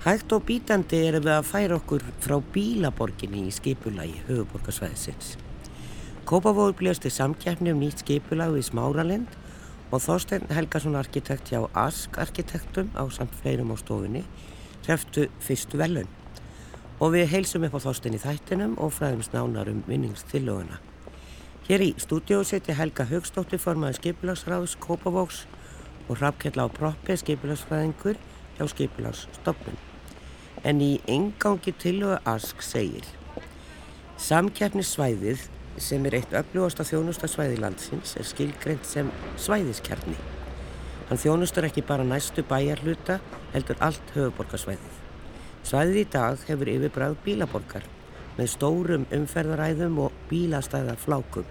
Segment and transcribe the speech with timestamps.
[0.00, 5.34] Hægt og bítandi erum við að færa okkur frá bílaborginni í skipulagi höfuborgarsvæðisins.
[6.24, 9.34] Kópavóður blíðast í samkjæfni um nýtt skipulag við Smáralind
[9.92, 14.22] og Þorstein Helgason arkitekt hjá Ask arkitektum á samt fleirum á stofunni
[14.86, 16.08] hreftu fyrstu velun.
[16.96, 20.80] Og við heilsum upp á Þorstein í þættinum og fræðum snánar um vinningstillöguna.
[21.68, 25.44] Hér í stúdió seti Helga Högstóttir formaði skipulagsráðs Kópavóks
[26.08, 28.16] og Hrafkjell á Proppi skipulagsfræðingur
[28.56, 29.89] hjá skipulagsstofnun
[30.64, 33.06] en í engangi tilögu Ask segir
[34.20, 35.46] Samkeppnissvæðið
[35.80, 39.08] sem er eitt öflugasta þjónustasvæði landsins er skilgreynd sem
[39.40, 40.16] svæðiskjarni.
[41.08, 43.16] Hann þjónustar ekki bara næstu bæjarluta
[43.54, 44.98] heldur allt höfuborgarsvæðið.
[45.64, 47.88] Svæðið í dag hefur yfirbræð bílaborgar
[48.36, 51.48] með stórum umferðaræðum og bílastæðar flákum.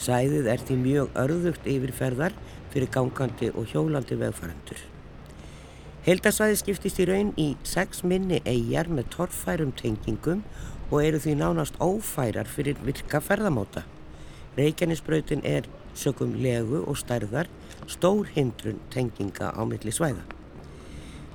[0.00, 2.34] Svæðið er því mjög örðugt yfirferðar
[2.72, 4.93] fyrir gangandi og hjólandi vegfærandur.
[6.04, 10.42] Heldasvæði skiptist í raun í sex minni eigjar með torfærum tengingum
[10.90, 13.86] og eru því nánast ófærar fyrir virka ferðamóta.
[14.58, 15.64] Reykjanesbrautin er
[15.96, 17.48] sökum legu og stærðar
[17.88, 20.20] stór hindrun tenginga á milli svæða.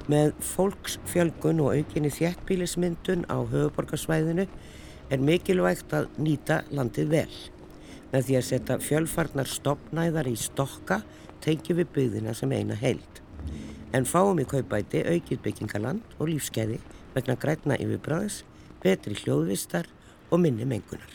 [0.06, 4.46] Með fólksfjölgun og aukinni þjættbílismyndun á höfuborgarsvæðinu
[5.10, 7.40] er mikilvægt að nýta landið vel.
[8.14, 11.00] Með því að setja fjölfarnar stopnæðar í stokka
[11.42, 13.24] tengjum við byggðina sem eina heild
[13.94, 16.78] en fáum í kaupæti aukið byggingaland og lífskeiði
[17.16, 18.44] vegna grætna yfirbræðis,
[18.84, 19.90] betri hljóðvistar
[20.30, 21.10] og minni mengunar.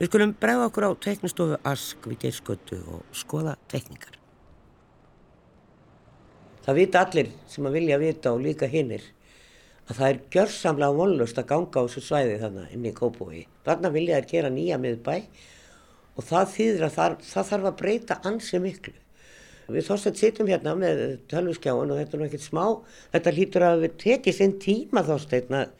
[0.00, 4.16] Við skulum bregða okkur á teknistofu Ask við Geirsköldu og skoða teknikar.
[6.64, 9.04] Það vita allir sem að vilja vita og líka hinnir
[9.90, 13.44] að það er gjörsamlega vonlust að ganga á þessu svæði þannig inn í Kópúi.
[13.66, 15.14] Þarna vilja þær gera nýja miðbæ
[16.16, 18.94] og það þýðir að það, það þarf að breyta ansi miklu.
[19.74, 22.64] Við þóstað sittum hérna með tölvskjáin og þetta er nú ekkert smá,
[23.14, 25.72] þetta hlýtur að við tekið sinn tíma þóstað að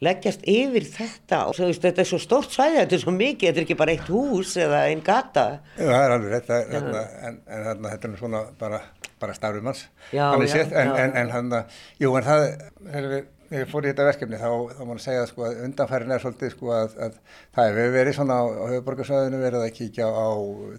[0.00, 1.42] leggjast yfir þetta.
[1.48, 3.96] Og veist, þetta er svo stórt svæði, þetta er svo mikið, þetta er ekki bara
[3.96, 5.46] eitt hús eða einn gata.
[5.76, 8.80] Já, það er alveg rétt, en, en, en þarna, þetta er svona bara,
[9.20, 11.58] bara starfum hans, já, já, sétt, en, en hann,
[12.00, 12.46] jú, en það,
[12.86, 16.14] þegar við ég fór í þetta verkefni þá, þá má ég segja sko, að undanfærin
[16.14, 17.16] er svolítið sko, að, að
[17.56, 20.30] það hefur verið svona á, á höfuborgarsvæðinu verið að kíkja á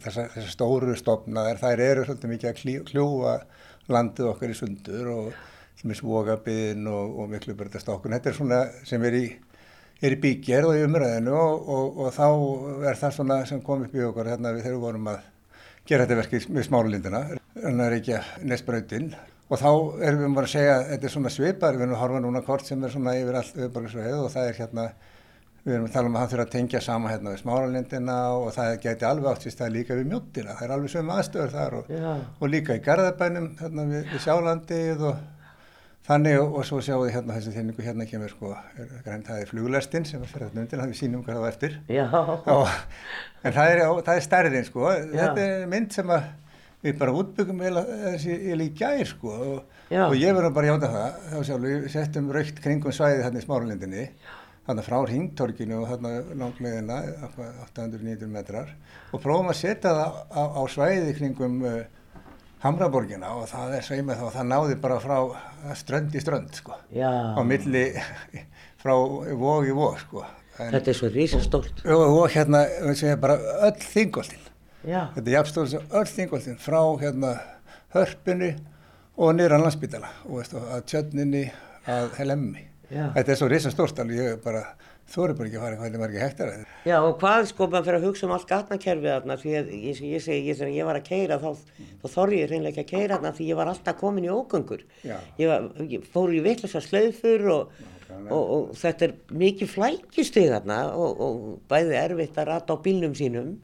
[0.06, 3.36] þessa, þessa stóru stofnaðar, þær eru svolítið mikið að kljúa
[3.92, 5.32] landið okkar í sundur og
[5.82, 8.14] sem er svogabiðin og, og miklu börjastokkun.
[8.16, 9.26] Þetta er svona sem er í,
[10.06, 12.28] er í bíkjær og í umræðinu og, og, og þá
[12.92, 15.28] er það svona sem kom upp í okkar hérna við þegar við vorum að
[15.90, 17.22] gera þetta verkið með smáralindina,
[17.58, 19.08] en það er ekki að nesbrautinn
[19.52, 19.72] Og þá
[20.08, 22.42] erum við bara að segja að þetta er svona svipar, við erum að horfa núna
[22.46, 24.86] kort sem er svona yfir allt auðvitaðsveið og það er hérna,
[25.66, 28.48] við erum að tala um að það þurfa að tengja sama hérna við smáralindina og
[28.56, 31.76] það geti alveg átt því að líka við mjóttina, það er alveg sögum aðstöður þar
[31.82, 31.92] og,
[32.40, 35.20] og líka í Garðabænum hérna við, við Sjálandið og
[36.08, 39.52] þannig og, og svo sjáum við hérna þessi þinningu hérna kemur sko, er, það er
[39.52, 41.76] fluglæstinn sem er fyrir þetta undir, það við sínum hvað það var eftir.
[42.56, 42.72] Og,
[43.44, 45.12] en það er, það er stærðin sko, Já.
[45.20, 46.26] þetta er mynd sem að
[46.82, 51.40] við bara útbyggum þessi í gæri sko og, og ég verður bara hjáta það þá
[51.50, 54.06] sjálf við settum raukt kringum svæði þarna í smáralindinni
[54.66, 57.00] þarna frá Ringtorkinu og þarna langleðina
[57.68, 58.76] 800-900 metrar
[59.12, 61.80] og prófum að setja það á, á svæði kringum uh,
[62.62, 65.18] Hamraborgina og það er sveimið þá það náði bara frá
[65.80, 67.10] strönd í strönd sko Já.
[67.10, 67.88] á milli
[68.82, 70.22] frá vóg í vóg sko
[70.62, 72.66] en, Þetta er svo rísastórt og, og hérna
[73.22, 74.41] bara öll þingoltinn
[74.82, 75.02] Já.
[75.16, 77.36] Þetta er jafnstóður sem öll þingoltinn frá hérna
[77.94, 78.52] hörpunni
[79.22, 81.44] og nýra landsbytala og veist, að tjötninni
[81.90, 82.68] að helemmi.
[82.92, 84.64] Þetta er svo risastórt alveg, ég bara,
[85.12, 86.50] þú eru bara ekki að fara hvað er margir hektar.
[86.88, 90.02] Já og hvað sko maður fyrir að hugsa um allt gatnakerfið þarna því að ég,
[90.12, 91.50] ég segi, ég, ég var að keira þá,
[92.02, 94.84] þá þorri ég reynilega ekki að keira þarna því ég var alltaf komin í ógöngur.
[95.06, 97.82] Ég, var, ég fór í vittlösa slöðfur og,
[98.12, 99.16] og, og, og þetta er
[99.46, 103.56] mikið flækjustig þarna og bæði erfitt að rata á bílnum sínum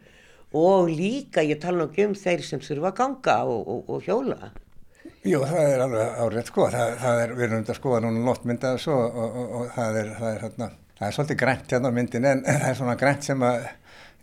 [0.57, 4.51] og líka ég tala nokkuð um þeir sem þurfa að ganga og, og, og hjóla.
[5.27, 8.27] Jú, það er alveg árið sko, það, það er, við erum um að skoða núna
[8.27, 12.29] loftmyndaðu svo og, og það er, það er hérna, það er svolítið grænt hérna myndin
[12.29, 13.67] en það er svona grænt sem að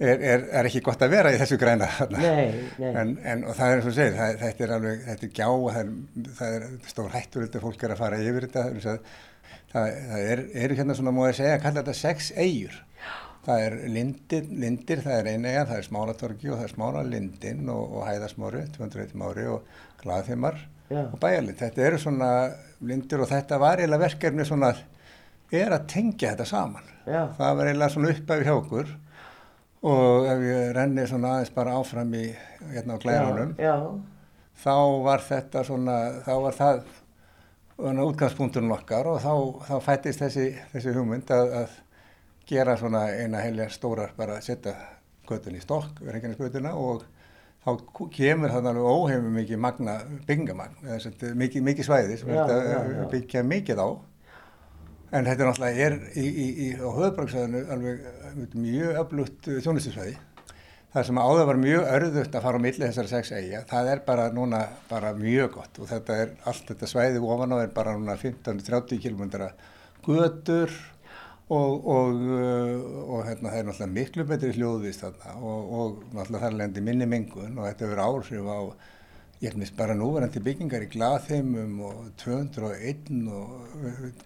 [0.00, 2.88] er, er, er ekki gott að vera í þessu græna nei, nei.
[2.90, 5.46] En, en, og það er eins og segir, það, þetta er alveg, þetta er gjá
[5.50, 5.92] það er,
[6.40, 9.04] það er stór hættur þetta fólk er að fara yfir þetta
[9.74, 10.26] það
[10.64, 12.80] eru hérna svona, múið að segja, að kalla þetta sex eigur
[13.44, 17.68] Það er lindir, lindir það er einega, það er smáratorgi og það er smára lindin
[17.68, 19.66] og, og hæðasmári, 201 mári og
[20.00, 20.58] glaðþimar
[20.94, 21.58] og bæjarlind.
[21.60, 22.30] Þetta eru svona
[22.84, 24.72] lindir og þetta var eiginlega verkefni svona,
[25.54, 26.88] er að tengja þetta saman.
[27.04, 27.20] Já.
[27.36, 28.96] Það var eiginlega svona uppæfi hjá okkur
[29.84, 32.24] og ef ég renni svona aðeins bara áfram í
[32.72, 33.56] hérna á glærunum,
[34.64, 36.84] þá var þetta svona, þá var það
[38.06, 39.32] útgangspunkturinn okkar og þá,
[39.66, 41.74] þá fættist þessi, þessi hugmynd að, að
[42.48, 44.74] gera svona eina heilja stórar bara að setja
[45.28, 47.04] götun í stokk, reyngarnisgötuna og
[47.64, 47.70] þá
[48.12, 49.94] kemur það alveg óhefum mikið magna
[50.28, 50.74] byggingamagn,
[51.40, 53.88] mikið, mikið svæði sem þetta byggja mikið á.
[55.14, 60.16] En þetta er náttúrulega er í, í, í, á höfðbruksæðinu alveg mjög öflutt þjónustusvæði.
[60.94, 64.02] Það sem áður var mjög örðugt að fara á milli þessari sex eiga, það er
[64.06, 65.80] bara núna bara mjög gott.
[65.80, 69.24] Og þetta er allt þetta svæði ofan á er bara núna 15-30 km
[70.04, 70.74] götur
[71.52, 72.20] og, og,
[73.04, 77.08] og hérna, það er náttúrulega miklu betri hljóðvist þarna og, og náttúrulega það lendi minni
[77.10, 78.60] mingun og þetta verður áhrif á,
[79.44, 83.74] ég finnst bara núverandi byggingar í glaðheimum og 201 og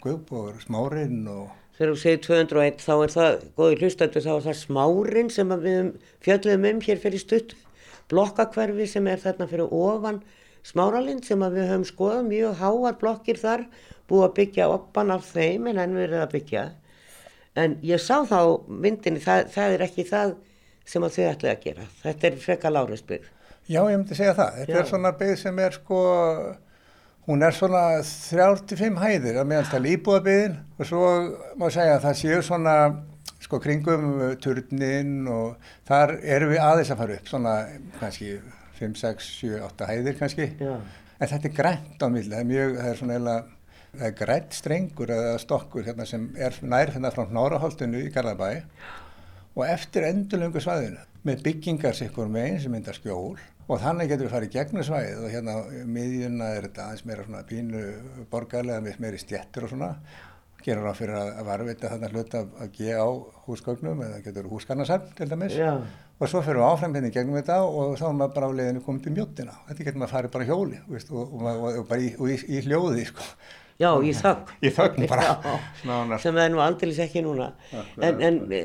[0.05, 1.49] Guðbóður, Smárinn og
[1.79, 5.93] þegar þú segir 201 þá er það, góði hlustættu, þá er það smárin sem við
[6.27, 7.55] fjöldum um hér fyrir stutt,
[8.11, 10.19] blokkakverfi sem er þarna fyrir ofan
[10.67, 13.65] smáralind sem við höfum skoðað, mjög háar blokkir þar,
[14.11, 16.65] búið að byggja oppan af þeim en enn verið að byggja.
[17.59, 18.39] En ég sá þá
[18.69, 20.37] myndinni, það, það er ekki það
[20.89, 23.27] sem þau ætlaði að gera, þetta er frekka lárisbygg.
[23.69, 24.81] Já, ég myndi segja það, þetta Já.
[24.81, 26.01] er svona bygg sem er sko
[27.29, 31.09] Hún er svona 35 hæðir að meðaltali íbúðabiðin og svo
[31.61, 32.77] má segja að það séu svona
[33.45, 34.07] sko kringum
[34.41, 37.53] turnin og þar erum við aðeins að fara upp svona
[37.99, 38.31] kannski
[38.79, 40.73] 5, 6, 7, 8 hæðir kannski Já.
[41.21, 43.37] en þetta er grænt á milli, það er mjög, það er svona eða
[43.93, 48.65] það er grænt strengur eða stokkur hérna sem er nær hérna frá Nóraholtinu í Garðabæi
[49.59, 53.39] og eftir endurlöngu svaðinu með byggingar sikkur með einn sem myndar skjól
[53.69, 55.57] og þannig getur við farið gegnum svæðið og hérna
[55.93, 57.85] miðjuna er þetta aðeins meira svona pínu
[58.33, 59.93] borgarlega með meiri stjettir og svona.
[60.65, 63.09] Gerur á fyrir að varvita þarna hlut að geða á
[63.47, 65.55] húsgögnum eða getur húsgarnarsarm til dæmis.
[65.55, 65.85] Já.
[66.19, 68.81] og svo fyrir við áfram hérna gegnum þetta og þá er maður bara á leiðinu
[68.83, 71.87] komið til mjóttina þetta getur maður að fara bara hjóli veist, og, og, og, og
[71.93, 73.27] bara í, í, í hljóði sko
[73.79, 74.49] Já, í þögn.
[74.59, 75.27] Í þögn bara.
[75.87, 77.53] Já, sem er nú aldrei ekki núna.
[78.03, 78.63] En, en e,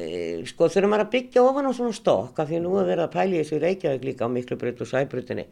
[0.49, 3.11] sko þurfum að byggja ofan á svona stokk af því að nú er verið að
[3.13, 5.45] pæli þessu Reykjavík líka á Miklubröð og Sæbrutinni.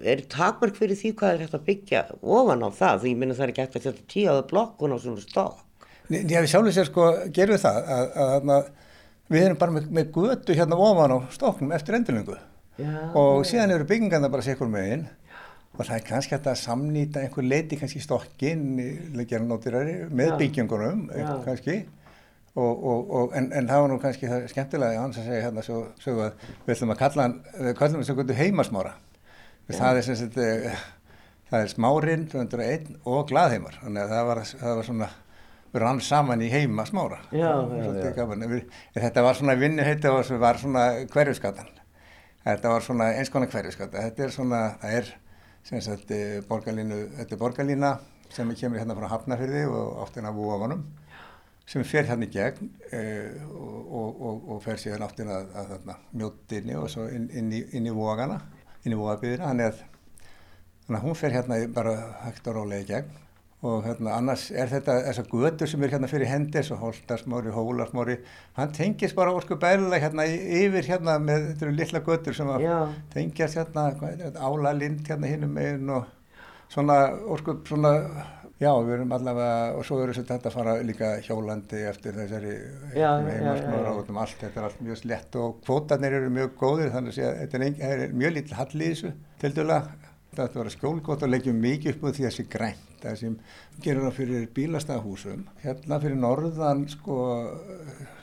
[0.00, 3.04] Er takmark fyrir því hvað er hægt að byggja ofan á það?
[3.04, 5.86] Því ég minna það er ekki hægt að setja tíaða blokkun á svona stokk.
[6.08, 8.74] Já, við sjálfum sér sko, gerum við það að, að, að
[9.36, 12.40] við erum bara með, með götu hérna ofan á stokknum eftir endurlengu
[13.16, 15.06] og síðan eru byggingarna bara meginn
[15.76, 18.64] og það er kannski hægt að samnýta einhver leiti kannski stokkin
[20.10, 21.06] með byggjöngunum
[21.44, 21.82] kannski.
[22.56, 25.64] Og, og, og, en, en það var nú kannski það skemmtilega hans að segja hérna
[25.64, 28.94] svo, svo að við ætlum að kalla hann við kallum við svo heimasmára.
[29.66, 30.80] Það er sem sagt eh,
[31.50, 33.76] það er smárinn 201 og glaðheimar.
[33.82, 35.10] Þannig að það var, það var svona
[35.80, 39.02] rann saman í heima smára já, já, já.
[39.02, 41.70] þetta var svona vinnu þetta var, var svona hverjuskatan
[42.46, 45.10] þetta var svona eins konar hverjuskata þetta er svona, það er
[45.82, 47.90] sagt eh, borgarlínu, þetta er borgarlína
[48.30, 50.84] sem kemur hérna frá Hafnarfyrði og áttina af Vóavanum
[51.66, 56.04] sem fer hérna í gegn eh, og, og, og fer síðan áttina að, að, að
[56.20, 58.38] mjóttinni og svo inn, inn í, í Vóagana,
[58.84, 63.25] inn í að, þannig að hún fer hérna bara hægt og rólega í gegn
[63.64, 67.52] og hérna annars er þetta þessar götur sem er hérna fyrir hendi eins og Holtarsmári,
[67.54, 68.18] Hólarsmári
[68.58, 72.52] hann tengist bara orku bælulega hérna yfir hérna með þetta eru lilla götur sem
[73.14, 73.88] tengjast hérna
[74.36, 76.04] álalind hérna hinnum meginn og
[76.68, 76.98] svona
[77.32, 77.94] orku svona
[78.60, 82.54] já við erum allavega og svo eru þetta að fara líka hjólandi eftir þessari
[82.94, 84.38] heimarsmára og um allt.
[84.40, 88.36] Þetta er allt mjög slett og kvotarnir eru mjög góðir þannig að þetta er mjög
[88.38, 89.80] lítið hallið þessu til dæla
[90.36, 93.36] þetta var skjólgótt og leggjum mikið upp úr því að þessi grænt það sem
[93.84, 97.18] gerur það fyrir bílastæðahúsum hérna fyrir norðan sko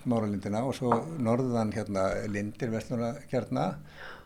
[0.03, 3.69] Smáralindina og svo norðan hérna Lindir vestluna hérna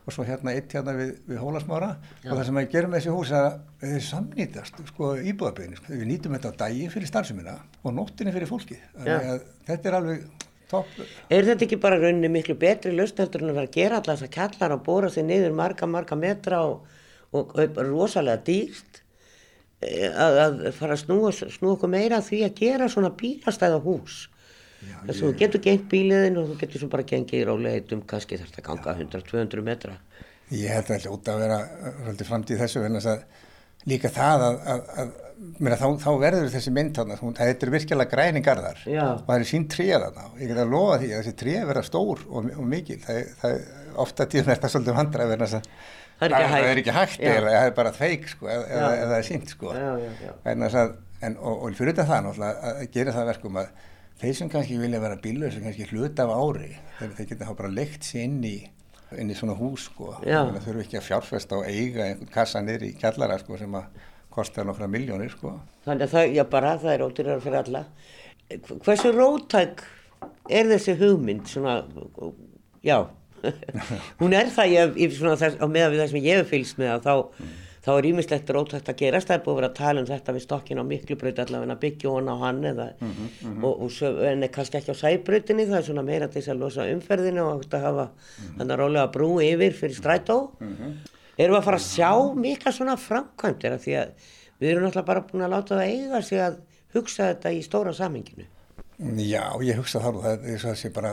[0.07, 1.93] og svo hérna eitt hérna við, við Hólasmára.
[2.23, 2.31] Já.
[2.31, 5.93] og það sem við gerum með þessi hús er að við samnýtast sko íbúðaböðin sko.
[5.93, 10.27] við nýtum þetta á dagi fyrir starfseminna og nóttinni fyrir fólki þetta er alveg
[10.67, 10.99] topp.
[11.31, 14.27] Er þetta ekki bara rauninni miklu betri lösteldur en að vera að gera alltaf þess
[14.27, 16.87] að kallar og bóra sig niður marga marga metra og
[17.35, 19.01] og rosalega dýrt
[19.81, 24.25] að, að fara að snúa, snúa okkur meira því að gera svona bílastæða hús.
[24.77, 28.37] Þess að þú getur gengt bíliðin og þú getur svo bara gengið í ráleitum kannski
[28.37, 29.95] þarf þetta að ganga 100-200 metra.
[30.53, 31.61] Ég held að út að vera
[32.03, 33.23] svolítið framtíð þessu að
[33.87, 38.09] líka það að, að, að Meina, þá, þá verður þessi mynd þarna, það er virkilega
[38.09, 39.03] græningarðar Já.
[39.11, 40.23] og það er sín tríða þarna.
[40.31, 43.19] Og ég get að lofa því að þessi tríða verða stór og, og mikil, það,
[43.43, 43.59] það,
[44.01, 46.69] ofta tíðan er þetta svolítið vandra að verða þess að það er ekki hægt, það
[46.69, 49.75] er, ekki hægt það er bara feik sko, eða, það er sínt sko.
[50.47, 53.69] en, og, og fyrir þetta það að gera það verkum að
[54.21, 57.73] þeir sem kannski vilja vera bílur sem kannski hluta af ári þeir, þeir geta bara
[57.73, 58.57] leikt sér inn í
[59.15, 60.17] inn í svona hús sko.
[60.19, 64.01] Þau þurfu ekki að fjárfesta og eiga einhvern kassa niður í kjallara sko sem að
[64.33, 65.53] kostar nokkra miljónir sko.
[65.85, 67.83] Þannig að það, já bara, það er ódýrar fyrir alla.
[68.83, 69.85] Hversu rótæk
[70.59, 71.77] er þessi hugmynd svona,
[72.85, 72.97] já,
[74.21, 76.77] hún er það ég, ég, svona, þess, á meðan við það sem ég hef fylgst
[76.81, 77.51] með þá, mm.
[77.87, 80.35] þá er ímislegt rótækt að gerast, það er búið að vera að tala um þetta
[80.37, 83.63] við stokkin á miklubraut allavega hona á hann eða, mm -hmm, mm -hmm.
[83.63, 86.61] og, og svo, en kannski ekki á sæbrautinni, það er svona meira til þess að
[86.63, 88.57] losa umferðinu og að hafa -hmm.
[88.57, 90.51] þannig að rólega brú yfir fyrir strætó.
[90.59, 90.97] Mhm.
[91.37, 94.09] Erum við að fara að sjá mikla svona framkvæmdir að því að
[94.59, 96.55] við erum náttúrulega bara búin að láta það eiga sig að
[96.95, 98.47] hugsa þetta í stóra samhenginu.
[98.97, 101.11] Já, ég hugsa það og það er svo að sé bara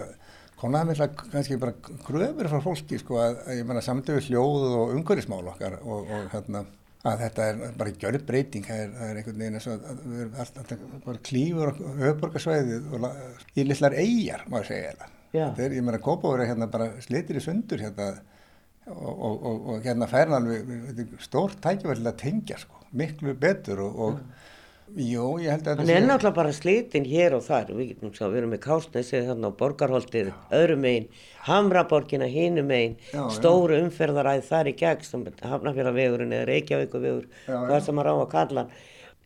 [0.65, 1.75] konaða með það kannski bara
[2.07, 6.65] gröfur frá fólki sko að, ég menna samtöfu hljóð og umhverfismál okkar og, og hérna
[7.05, 9.99] að þetta er bara gjörð breyting, það er, það er einhvern veginn eins og að
[10.05, 15.11] við erum alltaf bara klífur og höfborgarsvæðið og í lillar eigjar má ég segja þetta.
[15.35, 18.09] þetta er, ég menna Kópavur er hérna bara slitir í sundur hérna
[18.89, 24.17] og, og, og hérna færna alveg stórt tækjaverðilega að tengja sko, miklu betur og
[24.93, 25.81] Jú, ég held að það sé...
[25.81, 29.49] Hann er náttúrulega bara slitinn hér og þar, við, sá, við erum með Kásnesið þarna
[29.49, 31.07] á Borgarholtið, öðrum megin,
[31.47, 32.99] Hamraborgina hínum megin,
[33.33, 38.67] stóru umferðaræð þar í gegn, Hafnafjörðavegurinn eða Reykjavíkuvegur, hvað sem að ráða að kalla.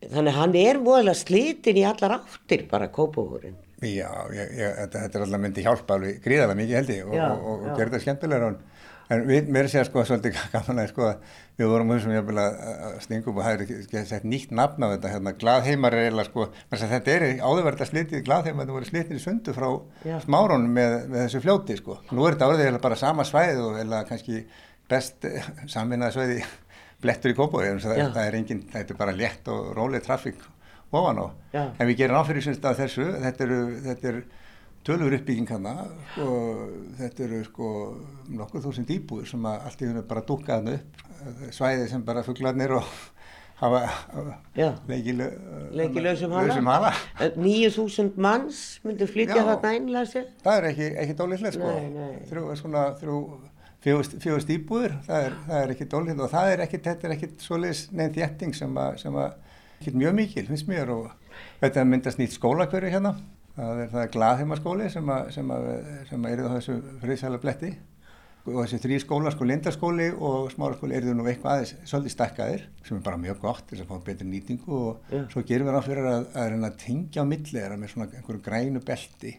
[0.06, 3.58] Þannig hann er voðilega slitinn í allar áttir bara kópahúrin.
[3.82, 7.18] Já, ég, ég, þetta, þetta er alltaf myndi hjálpa alveg gríðarlega mikið held ég og,
[7.18, 8.77] og, og, og gerði það skemmtilegur og
[9.08, 11.10] En við, mér er að sko svolítið gaman að sko
[11.58, 13.62] við vorum um sem ég að stinga upp og það
[13.98, 17.90] er sett nýtt nafn á þetta hérna, gladheimar er eða sko, þetta er áðurverðið að
[17.92, 19.68] slitið gladheimar, þetta voru slitið í sundu frá
[20.04, 20.18] Já.
[20.26, 21.98] smárónum með, með þessu fljóti sko.
[22.12, 24.44] Nú er þetta eða bara sama svæð og eða kannski
[24.92, 25.26] best
[25.74, 26.44] samvinnaði svæði
[27.02, 30.44] blettur í kópói, það, það er enginn, þetta er bara létt og róleg trafík
[30.92, 31.26] ofan á.
[31.52, 31.62] Já.
[31.78, 34.22] En við gerum áfyrir þessu, þetta eru, þetta eru
[34.88, 35.74] tölur uppbygging hana
[36.24, 36.64] og
[36.96, 37.68] þetta eru sko
[38.38, 41.04] nokkuð þúsind íbúður sem að allt í húnu bara dúkaðan upp.
[41.52, 42.88] Svæði sem bara fugglarnir og
[43.62, 43.82] hafa
[44.56, 46.92] leikilöðsum hala.
[47.20, 51.72] 9.000 manns myndur flytja þarna einlega það er ekki, ekki dólitlega sko.
[52.30, 53.22] Þrjú, svona, þrjú
[53.84, 57.32] fjóðust íbúður það er, það er ekki dólitlega og það er ekki, þetta er ekki
[57.44, 59.34] svoleiðis neinn þjetting sem að, sem að
[59.78, 60.94] ekki mjög mikil, finnst mér.
[60.94, 63.18] Og þetta myndast nýtt skólakverju hérna
[63.58, 65.54] það er, er glaðheimaskóli sem, sem,
[66.08, 67.72] sem er þessu friðsæla bletti.
[68.48, 72.96] Og þessi þrý skóla, sko lindaskóli og smáraskóli eru nú eitthvað aðeins svolítið stakkaðir sem
[72.96, 75.26] er bara mjög gott þess að fá betri nýtingu og yeah.
[75.34, 78.80] svo gerum við ráðfyrir að, að reyna að tingja á millera með svona einhverju grænu
[78.88, 79.34] belti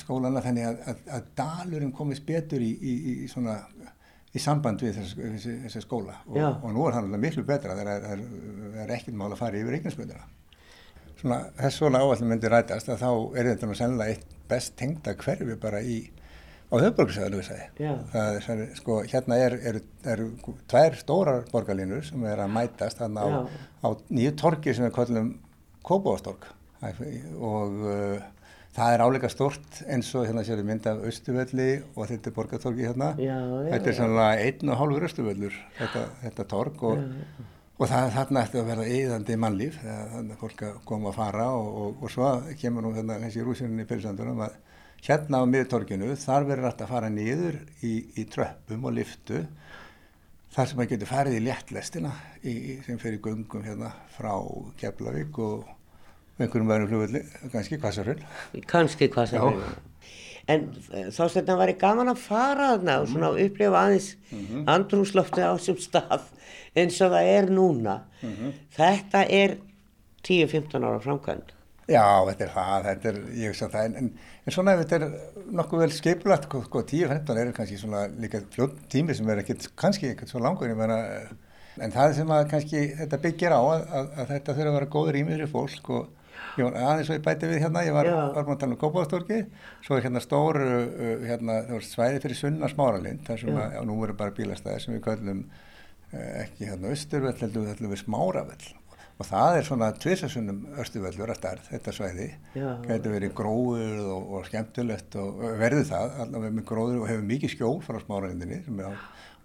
[0.00, 3.58] skólana þannig að, að, að dalurinn komist betur í, í, í svona
[4.32, 6.22] í samband við þessi skóla.
[6.30, 9.42] Og, og nú er það miklu betra þegar það er, er, er ekkert mál að
[9.42, 10.30] fara yfir eignarspölduna
[11.22, 15.14] svona, þess svona áallin myndi rætast að þá er þetta nú sennilega eitt best tengda
[15.22, 16.02] hverfi bara í
[16.72, 17.48] á höfborgarsæðinu við
[18.54, 20.24] er sko hérna er, er, er
[20.72, 23.28] tvær stórar borgarlínur sem er að mætast þannig á,
[23.84, 25.32] á nýju torki sem við kallum
[25.82, 26.46] Kópavástork
[26.82, 28.22] og uh,
[28.72, 32.36] það er áleika stort eins og hérna séum við mynda af Östuvelli og þetta er
[32.36, 33.10] borgartorki hérna.
[33.20, 37.50] Já, já, þetta er svona einn og hálfur Östuvellur þetta, þetta tork og já,
[37.82, 41.46] og það þarna ætti að verða eðandi mannlíf þannig að fólk að koma að fara
[41.56, 42.28] og, og, og svo
[42.60, 44.54] kemur nú hérna þessi rúsinni í pilsandunum að
[45.02, 49.42] hérna á miðtorkinu þar verður alltaf að fara niður í, í tröppum og liftu
[50.54, 52.12] þar sem maður getur farið í léttlestina
[52.46, 52.54] í,
[52.86, 54.34] sem fer í gungum hérna frá
[54.78, 55.66] Keflavík og
[56.38, 58.22] einhverjum verðum flugvelli, kannski Kvassaröld
[58.70, 59.64] kannski Kvassaröld
[60.50, 64.44] en eh, þá setna var ég gaman að fara þarna og svona upplifa aðeins mm
[64.44, 64.62] -hmm.
[64.74, 66.28] andrúslofti á þessum stað
[66.74, 68.52] eins og það er núna mm -hmm.
[68.76, 69.58] þetta er
[70.22, 71.58] 10-15 ára framkvæmd
[71.90, 74.10] Já, þetta er það, þetta er, ég veist að það en,
[74.46, 75.06] en svona ef þetta er
[75.50, 79.66] nokkuð vel skipulagt, sko, 10-15 sko, er kannski svona líka fljótt tími sem er ekkert
[79.76, 81.00] kannski ekkert svo langur, ég meina
[81.80, 84.90] en það sem að kannski þetta byggir á að, að, að þetta þurfa að vera
[84.94, 86.08] góður ímiðri fólk og
[86.58, 88.80] ég var aðeins og ég bæti við hérna, ég var, var búin að tala um
[88.82, 89.40] Kópáðstorki,
[89.86, 93.78] svo er hérna stór, uh, hérna, það var svæði fyrir sunna smáralind, þar sem að,
[93.78, 98.02] já, nú voru bara bílastæðir sem við kallum uh, ekki hérna austurvell, heldur við, við
[98.04, 98.70] smáravell
[99.20, 104.46] og það er svona tvisasunum östuvellur að starf, þetta svæði, getur verið gróður og, og
[104.48, 108.88] skemmtilegt og verður það, allavega með gróður og hefur mikið skjól frá smáralindinni sem er
[108.90, 108.94] á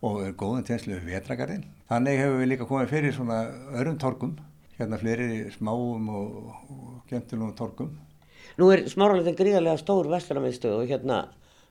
[0.06, 1.64] og er góðan tenslu við vetragarinn.
[1.90, 3.40] Þannig hefur við líka komið fyrir svona
[3.78, 4.36] örum torkum
[4.78, 7.92] hérna fleiri smáum og, og gentilum torkum.
[8.58, 11.24] Nú er smáraleginn gríðarlega stór vestlunarmiðstöð og hérna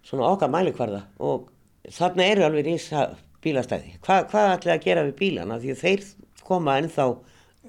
[0.07, 1.49] svona okkar mælikvarða og
[1.95, 3.09] þarna eru alveg ísa
[3.45, 3.97] bílastæði.
[4.03, 6.07] Hva, hvað ætlaði að gera við bílana því þeir
[6.47, 7.09] koma ennþá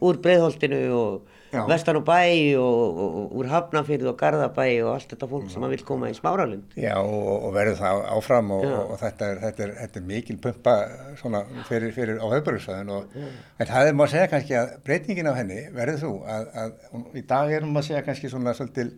[0.05, 2.21] úr breyðholtinu og vestan á bæ
[2.59, 6.11] og, og, og úr Hafnafyrð og Garðabæ og allt þetta fólk sem að vil koma
[6.11, 6.77] í smáralind.
[6.79, 10.77] Já og, og verður það áfram og þetta er, þetta, er, þetta er mikil pumpa
[11.21, 15.39] svona fyrir, fyrir á höfbruksvæðin en það er maður að segja kannski að breytingin á
[15.39, 18.89] henni verður þú að, að í dag erum maður að segja kannski svona svolítil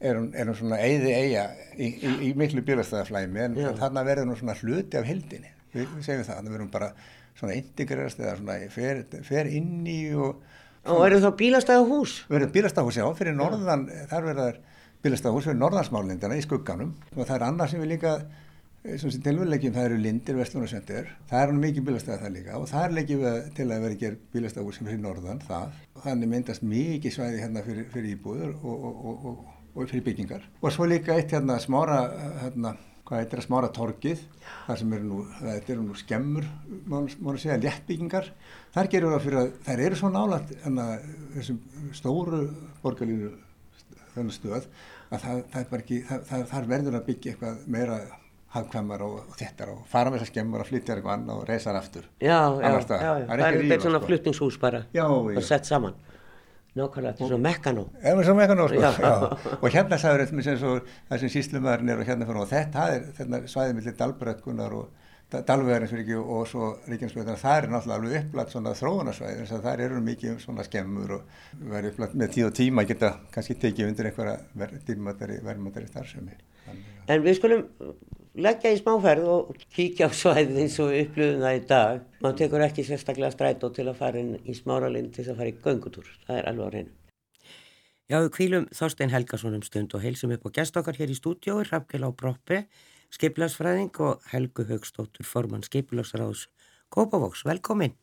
[0.00, 4.56] erum, erum svona eiði eiga í, í, í miklu bílastæðaflæmi en, en þarna verður svona
[4.60, 6.90] hluti af hildinni, við, við segjum það, þannig verðum bara
[7.36, 10.44] svona integrerast eða svona fer, fer inn í og
[10.86, 12.12] Og eru þá bílastæðahús?
[12.30, 14.58] Verður bílastæðahús, já, fyrir norðan, þar verður
[15.02, 18.12] bílastæðahús fyrir norðansmálindana í skugganum og það er annað sem við líka,
[18.86, 22.60] sem sem tilvæglegjum, það eru lindir, vestlun og sendir, það er mikið bílastæða það líka
[22.60, 26.66] og þar leggjum við til að vera gerð bílastæðahús fyrir norðan það og þannig myndast
[26.74, 30.46] mikið svæði hérna fyrir, fyrir íbúður og, og, og, og fyrir byggingar.
[30.62, 32.04] Og svo líka eitt hérna smára,
[32.44, 34.22] hérna, hvað heitir að smára torkið,
[34.66, 36.46] þar sem eru nú, þetta eru nú skemmur,
[36.90, 38.30] mánu segja, léttbyggingar.
[38.74, 41.60] Þar gerur það fyrir að þær eru svo nálat en að þessum
[41.96, 42.42] stóru
[42.82, 43.32] borgarlínu
[44.16, 44.68] þennan stöð
[45.12, 47.98] að það, það er ekki, það, það, þar verður að byggja eitthvað meira
[48.56, 52.06] hafkvæmar og, þettar og fara með þessar skemmur og flytja eitthvað annað og reysa aftur.
[52.22, 54.10] Já, já, já, það er eitthvað svona sko.
[54.10, 55.96] flyttingshús bara já, og sett saman.
[56.76, 57.82] Nákvæmlega, þetta er svona mekkanó.
[58.02, 58.90] Það er svona mekkanó, sko, já.
[59.00, 59.56] já.
[59.56, 60.48] Og hérna sagður þetta með
[61.08, 65.04] það sem síslumæðurinn er og hérna fyrir og þetta er þetta svæðið millir dalbrekkunar og
[65.26, 67.40] dalverðinsvirkju og svo ríkjumsbyrðunar.
[67.40, 71.40] Það er náttúrulega alveg upplætt svona þróunarsvæðið þess að það eru mikið svona skemmur og
[71.72, 74.36] verður upplætt með tíð og tíma að geta kannski tekið undir einhverja
[75.48, 76.38] verðmættari starfsemi.
[77.10, 77.66] En við skulum
[78.36, 82.04] leggja í smáferð og kíkja á svæðið eins og upplöðum það í dag.
[82.24, 85.56] Man tekur ekki sérstaklega strætó til að fara inn í smáralind til að fara í
[85.64, 86.10] göngutúr.
[86.26, 86.94] Það er alveg á reynu.
[88.06, 91.18] Já, við kvílum Þorstein Helgason um stund og heilsum upp á gest okkar hér í
[91.18, 92.60] stúdiói, Rafgjel á Broppi,
[93.16, 96.46] skipilagsfræðing og Helgu Högstóttur, formann skipilagsráðs
[96.94, 97.42] Kópavóks.
[97.48, 97.96] Velkomin.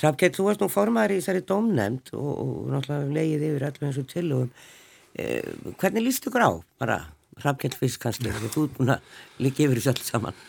[0.00, 4.00] Rafgjel, þú varst nú formaður í þessari domnemnd og, og náttúrulega leiðið yfir allir eins
[4.00, 4.52] og tilugum.
[5.18, 5.44] Eh,
[5.76, 6.50] hvernig líst ykkur á
[6.80, 7.02] bara?
[7.42, 10.40] Hrafkjell kannski, þú ert búin að líka yfir þessu alls saman.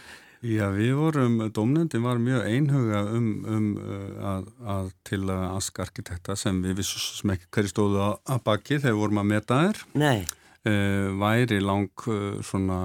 [0.41, 6.35] Já, við vorum, domnendin var mjög einhuga um, um uh, að, að til að askarkitekta
[6.39, 9.81] sem við vissum ekki hverju stóðu að baki þegar við vorum að meta þér.
[10.01, 10.23] Nei.
[10.65, 12.79] Uh, væri lang uh, svona,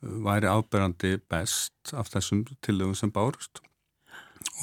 [0.00, 3.60] væri áberandi best af þessum tillögum sem bárust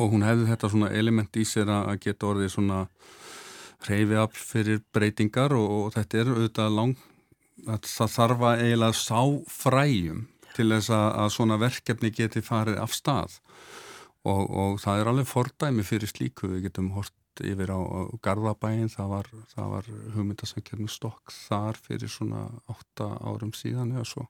[0.02, 2.80] og hún hefði þetta svona element í sér að geta orðið svona
[3.86, 7.06] reyfi af fyrir breytingar og, og þetta er auðvitað langt
[7.66, 10.26] það þarf að eiginlega sá fræjum
[10.58, 13.38] til þess að, svona verkefni geti farið af stað.
[14.28, 17.14] Og, og það er alveg fordæmi fyrir slíku, við getum hort
[17.46, 17.80] yfir á,
[18.26, 24.26] Garðabæin, það var, var hugmyndasankjarnu stokk þar fyrir svona 8 árum síðan eða svo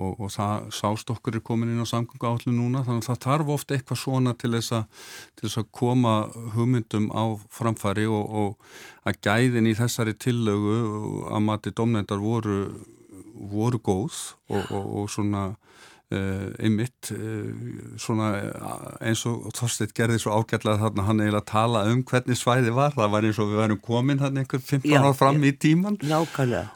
[0.00, 3.52] og, og það sástokkur er komin inn á samgöngu állu núna þannig að það tarf
[3.56, 5.04] ofta eitthvað svona til þess að,
[5.36, 6.14] til þess að koma
[6.56, 10.78] hugmyndum á framfari og, og að gæðin í þessari tillögu
[11.30, 12.60] að mati domnendar voru,
[13.52, 15.50] voru góð og, og svona
[16.10, 17.50] einmitt uh,
[18.00, 18.30] svona
[18.98, 22.94] eins og Þorstedt gerði svo ágætlega þarna hann eiginlega tala um hvernig svæði var.
[22.96, 26.32] Það var eins og við værum komin hann einhver 15 ár fram í tíman og,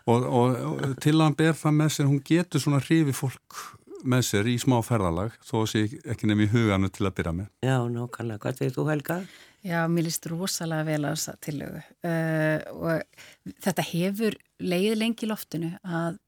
[0.07, 3.65] og, og til að hann ber það með sér hún getur svona hrifi fólk
[4.05, 7.51] með sér í smá ferðalag þó sé ekki nefn í huganu til að byrja með.
[7.65, 9.19] Já, nákvæmlega, hvað segir þú Helga?
[9.65, 11.81] Já, mér líst rosalega vel á þessa tillögu.
[12.05, 16.21] Uh, og þetta hefur leið lengi loftinu að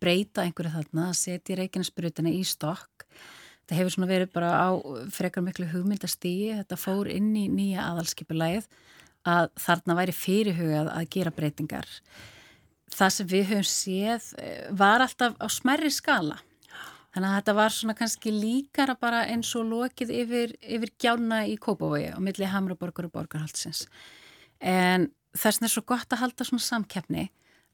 [0.00, 3.06] breyta einhverju þarna, setja Reykjanesbrutina í stokk.
[3.68, 4.68] Það hefur svona verið bara á
[5.12, 8.68] frekar miklu hugmyndastígi, þetta fór inn í nýja aðalskipulæð
[9.28, 11.88] að þarna væri fyrirhugað að gera breytingar.
[12.88, 16.38] Það sem við höfum séð eh, var alltaf á smerri skala.
[17.12, 21.56] Þannig að þetta var svona kannski líkara bara eins og lokið yfir, yfir gjána í
[21.60, 23.86] Kópavogi á milli Hamraborgar og Borgarhaldsins.
[24.60, 27.28] En þess vegna er svo gott að halda svona samkeppni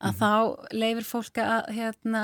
[0.05, 0.21] að mm -hmm.
[0.21, 2.23] þá leifir fólk að hérna,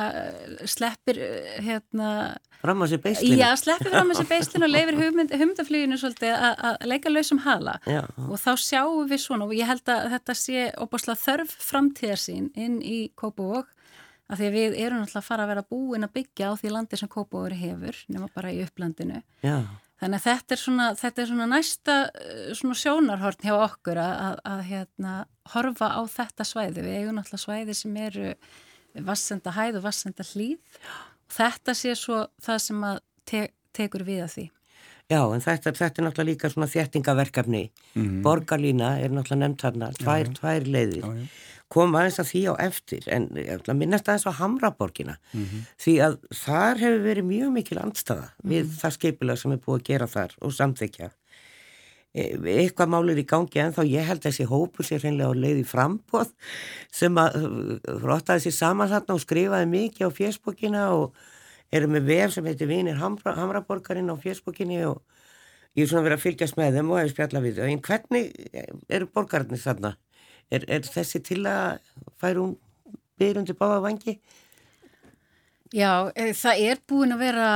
[0.64, 1.16] sleppir
[1.64, 5.96] hérna, fram á sér beislinu já, sleppir fram á sér beislinu og leifir hugmynd, hugmyndaflýginu
[5.96, 8.04] svolítið að, að leika lausum hala já.
[8.28, 12.80] og þá sjáum við svona og ég held að þetta sé opaslega þörf framtíðarsín inn
[12.82, 13.68] í Kópavók
[14.30, 16.68] að því að við erum alltaf að fara að vera búin að byggja á því
[16.70, 19.64] landi sem Kópavóri hefur nema bara í upplandinu já
[20.00, 24.14] Þannig að þetta er svona, þetta er svona næsta eh, svona sjónarhorn hjá okkur að,
[24.24, 25.16] að, að hérna,
[25.54, 26.84] horfa á þetta svæði.
[26.86, 28.30] Við eigum náttúrulega svæði sem eru
[29.06, 32.88] vassenda hæð og vassenda hlýð og þetta sé svo það sem
[33.28, 33.44] te,
[33.76, 34.46] tekur við að því.
[35.10, 37.62] Já, en þetta, þetta er náttúrulega líka svona þjættingaverkefni.
[37.94, 38.18] Mm -hmm.
[38.24, 41.04] Borgarlína er náttúrulega nefnt hérna, tvær, já, tvær leiðir.
[41.04, 43.28] Já, já koma aðeins að því á eftir en
[43.78, 45.62] minnast aðeins á Hamraborgina mm -hmm.
[45.84, 48.50] því að þar hefur verið mjög mikil andstaða mm -hmm.
[48.50, 51.10] við það skeipilag sem er búið að gera þar og samþykja
[52.14, 52.22] e,
[52.58, 55.64] eitthvað málir í gangi en þá ég held að þessi hópur sér hreinlega á leiði
[55.64, 56.30] frambóð
[56.90, 57.30] sem að
[58.02, 61.14] rottaði sér saman þarna og skrifaði mikið á fjersbókina og
[61.70, 65.02] eru með vef sem heitir Vinir Hamra, Hamraborgarinn á fjersbókinni og
[65.78, 68.32] ég er svona verið að fylgjast með þeim og hefur spjallað við en hvernig
[68.88, 69.94] eru borgarnir þarna?
[70.50, 71.78] Er, er þessi til að
[72.20, 72.56] færa hún
[73.20, 74.16] byrjundi báða vangi?
[75.70, 77.48] Já, e, það er búin að vera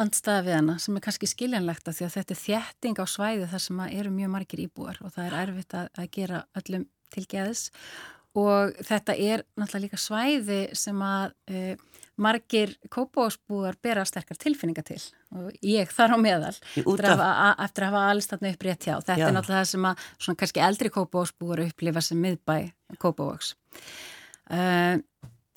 [0.00, 3.48] andstaða við hana sem er kannski skiljanlegt að því að þetta er þjetting á svæði
[3.50, 7.26] þar sem eru mjög margir íbúar og það er erfitt að, að gera öllum til
[7.28, 7.66] geðis
[8.40, 11.76] og þetta er náttúrulega líka svæði sem að e,
[12.22, 15.00] margir kópásbúar bera sterkar tilfinninga til
[15.34, 17.22] og ég þar á meðal eftir að,
[17.66, 18.94] eftir að hafa alls þarna upp rétt hjá.
[19.00, 19.26] Þetta Já.
[19.26, 22.56] er náttúrulega það sem að svona kannski eldri kópásbúar upplifa sem miðbæ
[23.00, 23.54] kópávaks.
[24.50, 24.98] Uh,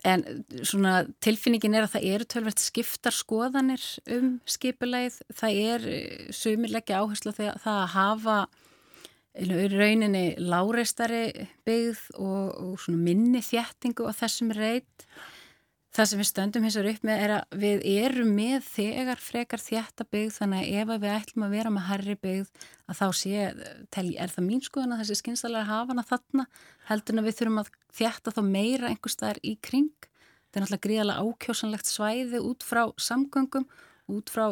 [0.04, 0.24] En
[0.68, 5.22] svona tilfinningin er að það eru tölvert skiptar skoðanir um skipuleið.
[5.32, 8.38] Það er eh, sumirleggja áherslu þegar það að hafa
[9.74, 15.08] rauninni láreistari byggð og, og minni þjættingu á þessum reit.
[15.94, 19.62] Það sem við stöndum hins vegar upp með er að við erum með þegar frekar
[19.62, 23.44] þjætta byggð þannig að ef við ætlum að vera með herri byggð að þá sé,
[23.44, 26.48] er það mín skoðan að þessi skynsalega hafa hana þarna
[26.90, 30.10] heldur en að við þurfum að þjætta þá meira einhver staðar í kring.
[30.50, 33.70] Það er náttúrulega gríðarlega ákjósanlegt svæði út frá samgöngum,
[34.10, 34.46] út frá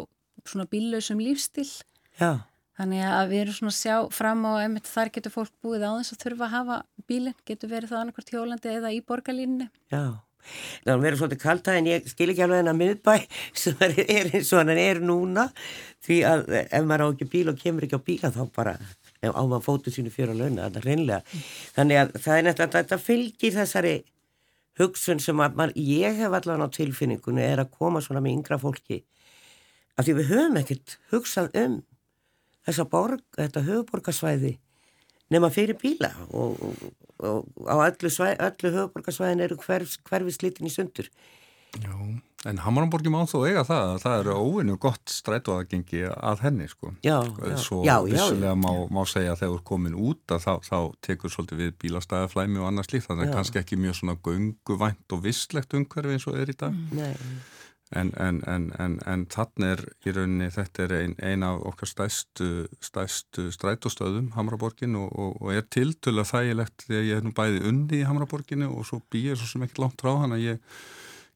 [0.46, 1.70] svona bílausum lífstil.
[2.22, 2.46] Já.
[2.78, 5.92] Þannig að við erum svona að sjá fram á að þar getur fólk búið á
[5.98, 9.68] þess að þurfa að hafa bílinn, getur verið það annarkvært hjólandi eða í borgarlínni.
[9.92, 10.22] Já.
[10.86, 13.16] Það verður svolítið kalta en ég skil ekki alveg hennar miðbæ
[13.64, 15.50] sem er eins og hann er núna
[16.06, 18.78] því að ef maður á ekki bíl og kemur ekki á bíla þá bara
[19.22, 21.42] á maður fótu sínu fyrir að launa þetta reynlega.
[21.76, 23.96] Þannig að það er nefnilega að þetta fylgir þessari
[24.80, 28.60] hugsun sem að maður, ég hef allavega á tilfinningunni er að koma svona með yngra
[28.62, 29.02] fólki
[29.98, 31.80] af því við höfum ekkert hugsað um
[32.66, 34.56] þessa borg, þetta höfuborgarsvæði
[35.34, 36.86] nema fyrir bíla og, og,
[37.22, 41.10] og á öllu, öllu höfuborgarsvæðin eru hverf, hverfi slitin í sundur.
[41.80, 41.94] Já,
[42.50, 46.92] en Hammarborgi má þó eiga það að það eru óvinnu gott strætóaðgengi að henni sko.
[47.06, 47.56] Já, já.
[47.64, 51.32] Svo já, vissulega já, má, má segja að þegar komin út að þá, þá tekur
[51.32, 55.16] svolítið við bílastæðaflæmi og annað slíkt þannig að það er kannski ekki mjög svona gunguvænt
[55.16, 56.84] og visslegt umhverfi eins og er í dag.
[56.98, 57.14] Nei.
[57.92, 62.48] En, en, en, en þannig er í rauninni, þetta er ein, ein af okkar stæstu,
[62.80, 67.66] stæstu strætóstöðum, Hamraborgin, og, og, og er tiltölu að þægilegt þegar ég er nú bæði
[67.68, 70.80] undi í Hamraborginu og svo býr svo sem ekki langt frá hann að ég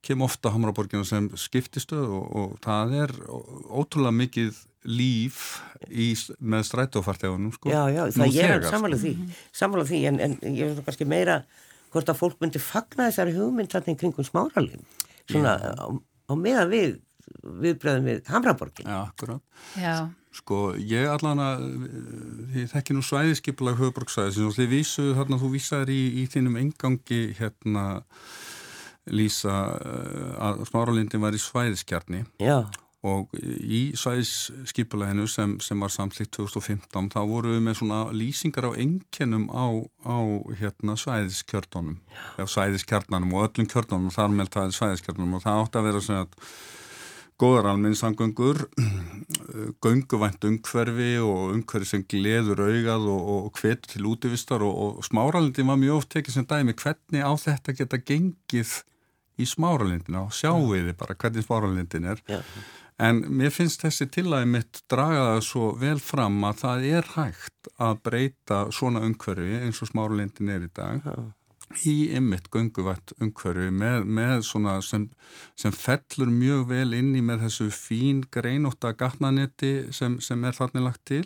[0.06, 5.44] kem ofta Hamraborginu sem skiptistöð og, og það er ótrúlega mikið líf
[5.90, 7.52] í, með strætófartegunum.
[7.58, 9.14] Sko, já, já, það ég er samanlega því,
[9.52, 11.40] samanlega því, en ég veist kannski meira
[11.92, 14.86] hvort að fólk myndi fagna þessari hugmynd þarna í kringum smáralinn,
[15.28, 15.88] svona á
[16.26, 16.94] á meðan við
[17.46, 18.88] viðbröðum við Hamraborgin.
[18.90, 19.44] Já, akkurát.
[19.80, 19.96] Já.
[20.36, 21.66] Sko, ég allan að,
[22.58, 27.22] ég þekki nú svæðiskipulag höfuborgsvæðis og þið vísu þarna, þú vísaður í, í þínum engangi
[27.38, 27.86] hérna
[29.06, 29.54] lýsa
[30.42, 32.26] að smáralindin var í svæðiskjarni.
[32.42, 32.66] Já
[33.06, 38.72] og í svæðisskipuleginu sem, sem var samtlýtt 2015 þá voru við með svona lýsingar á
[38.82, 39.66] enginum á,
[40.10, 40.18] á
[40.58, 42.00] hérna, svæðiskjörnunum
[42.40, 45.36] eða svæðiskjarnanum og öllum kjörnunum þar með það er svæðiskjarnanum.
[45.38, 46.26] Og það átti að vera svona
[47.36, 48.64] góðar alminnsangöngur
[49.86, 54.66] gönguvænt umhverfi og umhverfi sem gleður augað og, og hvet til útivistar.
[54.66, 56.74] Og, og smáralindin var mjög oft tekið sem dæmi.
[56.80, 58.80] Hvernig á þetta geta gengið
[59.36, 60.26] í smáralindina?
[60.26, 62.26] Og sjáu við bara hvernig smáralindin er?
[62.32, 62.42] Já
[62.96, 67.98] En mér finnst þessi tillægi mitt dragaða svo vel fram að það er hægt að
[68.08, 71.16] breyta svona umhverfi eins og smáralindin er í dag ja.
[71.84, 75.10] í ymmit gunguvætt umhverfi með, með svona sem,
[75.60, 80.88] sem fellur mjög vel inn í með þessu fín greinóta gatnanetti sem, sem er þarna
[80.88, 81.26] lagt til.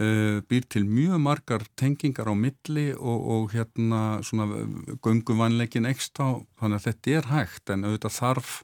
[0.00, 4.62] Uh, býr til mjög margar tengingar á milli og, og hérna svona
[5.04, 8.54] gunguvanleikin ekstra þannig að þetta er hægt en auðvitað þarf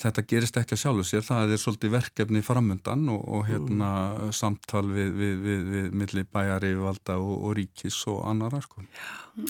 [0.00, 4.32] þetta gerist ekki að sjálfu sér, það er svolítið verkefni framöndan og, og hérna mm.
[4.36, 8.84] samtal við, við, við, við milli bæjari, valda og, og ríkis og annara sko.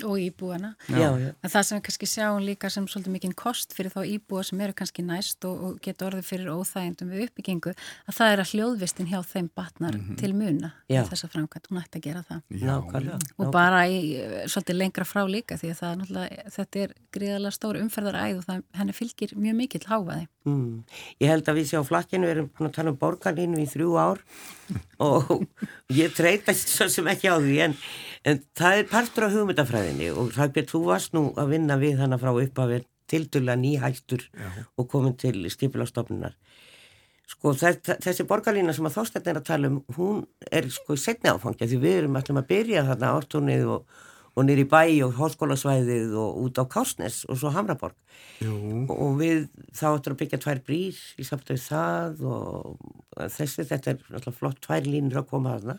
[0.07, 0.77] Og íbúana.
[0.87, 1.31] Já, já.
[1.43, 4.77] Það sem við kannski sjáum líka sem svolítið mikinn kost fyrir þá íbúa sem eru
[4.79, 7.73] kannski næst og, og geta orðið fyrir óþægendum við uppbyggingu,
[8.07, 10.21] að það er að hljóðvistin hjá þeim batnar mm -hmm.
[10.21, 12.43] til muna þess að framkvæmt, hún ætti að gera það.
[12.63, 12.75] Já,
[13.39, 13.99] og bara í,
[14.47, 16.07] svolítið lengra frá líka því að það,
[16.57, 20.29] þetta er gríðalega stór umferðaræð og það, henni fylgir mjög mikill háfaði.
[20.43, 20.83] Mm.
[21.23, 23.67] Ég held að við séum á flakkinu, við erum búin að tala um borgarlínu í
[23.71, 24.23] þrjú ár
[25.07, 25.45] og
[25.95, 27.77] ég treytast svo sem ekki á því en,
[28.27, 32.19] en það er partur af hugmyndafræðinni og Rækbjörn, þú varst nú að vinna við hana
[32.19, 34.25] frá uppafinn til dula nýhættur
[34.79, 36.35] og komin til stíflastofnunar.
[37.29, 41.69] Sko þessi borgarlína sem að þóstetn er að tala um, hún er sko setni áfangja
[41.69, 44.01] því við erum alltaf að byrja þarna ártúnið og,
[44.33, 47.97] og nýri bæ og hóskólasvæðið og út á Kásnes og svo Hamraborg.
[48.41, 48.87] Jú.
[48.89, 52.91] Og við þá ættum að byggja tvær brýr í samtöðu það og
[53.37, 55.79] þessi, þetta er alltaf flott tvær línur að koma þarna.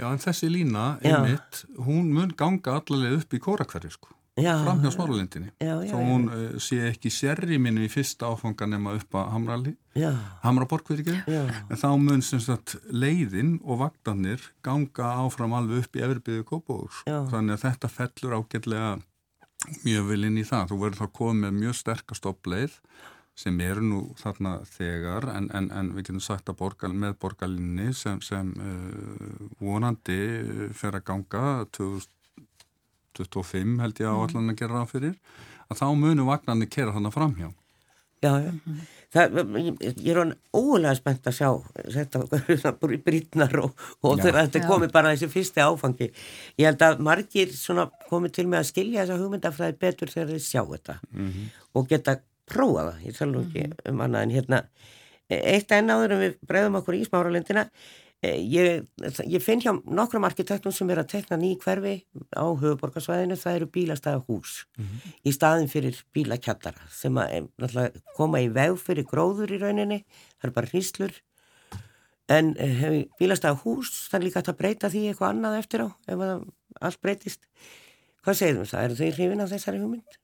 [0.00, 4.92] Já en þessi lína, einmitt, hún mun ganga allavega upp í kórakverju sko fram hjá
[4.94, 5.50] Smáralindinni.
[5.58, 9.74] Þá hún uh, sé ekki sérriminu í fyrsta áfanga nema upp að Hamrali
[10.44, 15.98] Hamraborg verið ekki en þá mun sem sagt leiðin og vagnarnir ganga áfram alveg upp
[15.98, 18.98] í Everbyðu Kópavóks þannig að þetta fellur ágætlega
[19.84, 20.70] mjög vel inn í það.
[20.70, 22.78] Þú verður þá komið með mjög sterkast opleið
[23.40, 27.92] sem eru nú þarna þegar en, en, en við getum sagt að borgal, með borgalinni
[27.96, 30.18] sem, sem uh, vonandi
[30.76, 31.44] fer að ganga
[31.76, 32.19] 2000
[33.18, 34.22] 25 held ég mhm.
[34.26, 35.16] allan að gera ráð fyrir
[35.70, 37.50] að þá munu vagnarnir kera þannig framhjá
[38.20, 38.50] Já, já.
[39.10, 41.48] Það, ég er hann ólega spennt að sjá
[41.94, 42.72] þetta
[43.06, 46.10] brítnar og, og þetta komi bara þessi fyrsti áfangi
[46.60, 47.54] ég held að margir
[48.10, 51.48] komi til með að skilja þessa hugmyndafræði betur þegar þeir sjá þetta mm -hmm.
[51.80, 52.16] og geta
[52.50, 53.90] prófa það, ég tala nú ekki mm -hmm.
[53.90, 54.62] um annað en hérna
[55.30, 58.84] eitt enn áður en við bregðum okkur í smáralindina Eh, ég,
[59.24, 61.94] ég finn hjá nokkrum arkitektum sem er að tekna ný hverfi
[62.36, 64.66] á höfuborgarsvæðinu, það eru bílastæða hús.
[64.76, 65.14] Mm -hmm.
[65.24, 70.04] í staðin fyrir bílakjallara sem að eh, koma í veg fyrir gróður í rauninni,
[70.36, 71.12] það eru bara hríslur.
[72.28, 76.18] En eh, bílastæða hús, það er líka að breyta því eitthvað annað eftir á, ef
[76.80, 77.48] allt breytist.
[78.22, 80.18] Hvað þú það, eru þau hrifin af þessari hugmynd?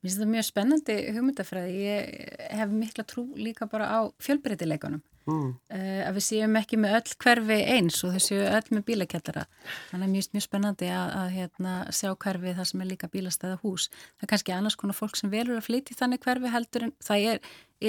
[0.00, 5.50] Mér finnst þetta mjög spennandi hugmyndafræði, ég hef mikla trú líka bara á fjölbreytileikunum mm.
[5.74, 9.44] uh, að við séum ekki með öll hverfi eins og þau séu öll með bílakjallara
[9.90, 13.60] þannig að mjög, mjög spennandi að, að hérna, sjá hverfi þar sem er líka bílastæða
[13.62, 13.88] hús.
[14.16, 17.26] Það er kannski annars konar fólk sem velur að flytja þannig hverfi heldur en það
[17.32, 17.42] er,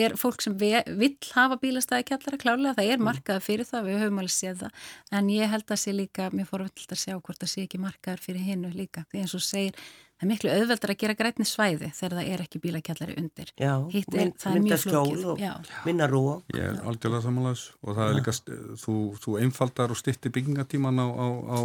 [0.03, 3.07] er fólk sem ve, vill hafa bílastæði kjallara klálega, það er mm.
[3.11, 6.51] markaða fyrir það við höfum alveg séð það, en ég held að sé líka mjög
[6.51, 9.87] forvöld að sjá hvort það sé ekki markaðar fyrir hinnu líka, því eins og segir
[10.17, 13.51] það er miklu auðveldar að gera grætni svæði þegar það er ekki bílakjallari undir.
[13.53, 16.21] Já, Hittir, mynd, það er mjög flókið minna rú
[16.55, 18.33] Ég er aldjörlega samanlæs og það er líka
[18.81, 21.59] þú, þú einfaldar og stittir byggingatíman á, á, á,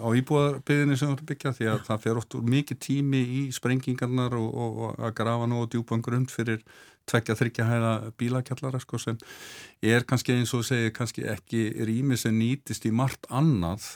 [0.00, 3.42] á íbúðarbyðinni sem þú ert að byggja því að það fer oft mikið tími í
[3.54, 6.62] sprengingarnar og, og, og að grafa nú og djúpa grund fyrir
[7.08, 9.16] tvekja þryggja hæða bílakjallara sko, sem
[9.84, 13.86] er kannski eins og segir kannski ekki rými sem nýtist í margt annað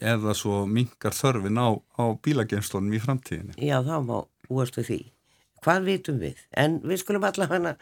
[0.00, 1.68] eða svo mingar þörfin á,
[2.00, 3.56] á bílagemstónum í framtíðinu.
[3.60, 4.16] Já, þá má
[4.50, 5.02] úastu því.
[5.64, 6.38] Hvað vitum við?
[6.56, 7.74] En við skulum allavega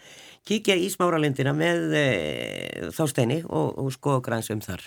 [0.49, 2.07] kíkja í smáralindina með e,
[2.95, 4.83] þásteini og, og skoða græns um þar.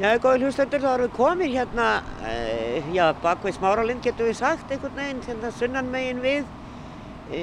[0.00, 1.88] Já, góði hlustendur, þá erum við komið hérna,
[2.24, 2.36] e,
[2.94, 6.46] já, bakvið smáralind getur við sagt einhvern veginn, hérna sunnan megin við.
[7.32, 7.42] E,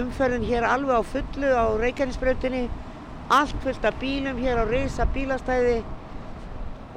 [0.00, 2.66] umferðin hér alveg á fullu á Reykjanesbröndinni,
[3.30, 5.78] allt fullt af bílum hér á reysa bílastæði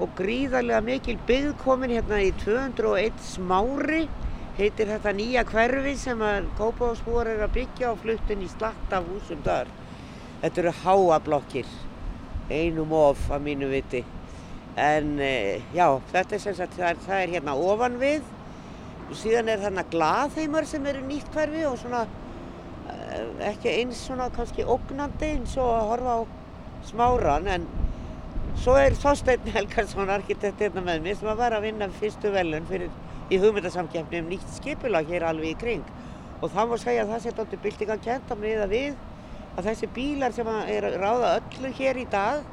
[0.01, 4.07] og gríðarlega mikil byggkomin hérna í 201 smári
[4.57, 9.41] heitir þetta nýja hverfi sem að Kópáðsbúar er að byggja á fluttin í slatta húsum
[9.45, 9.71] þar.
[10.43, 11.71] Þetta eru háablokkir,
[12.51, 14.03] einum of að mínu viti.
[14.77, 18.29] En e, já, þetta er sem sagt, það er, það er hérna ofan við
[19.09, 22.05] og síðan er þarna glaðheimar sem eru nýtt hverfi og svona
[22.89, 23.19] e,
[23.51, 26.21] ekki eins svona kannski ógnandi eins og að horfa á
[26.89, 27.67] smáran en
[28.61, 32.67] Svo er Þorstein Helgarsson, arkitekt hérna með mér, sem var að vinna fyrstu velun
[33.33, 35.87] í hugmyndasamkjæfni um nýtt skipulag hér alveg í kring.
[36.39, 38.93] Og það má segja að það setja áttu byltingan kent á miða við
[39.57, 42.45] að þessi bílar sem er ráða öllu hér í dag,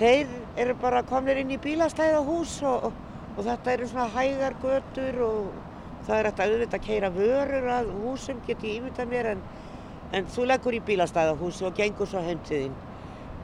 [0.00, 0.32] þeir
[0.64, 2.88] eru bara komnir inn í bílastæðahús og,
[3.34, 5.54] og, þetta eru svona hægar götur og
[6.08, 9.46] það er alltaf auðvitað að keira vörur að húsum, get ég ímyndað mér, en,
[10.16, 12.76] en þú leggur í bílastæðahús og gengur svo heim til þín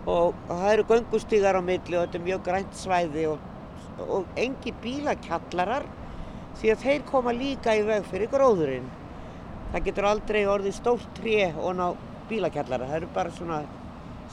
[0.06, 3.44] og það eru göngustígar á milli og þetta er mjög grænt svæði og,
[4.02, 5.86] og engi bílakjallarar
[6.60, 8.88] því að þeir koma líka í veg fyrir gróðurinn.
[9.72, 11.86] Það getur aldrei orðið stórt tré og ná
[12.28, 13.62] bílakjallara, það eru bara svona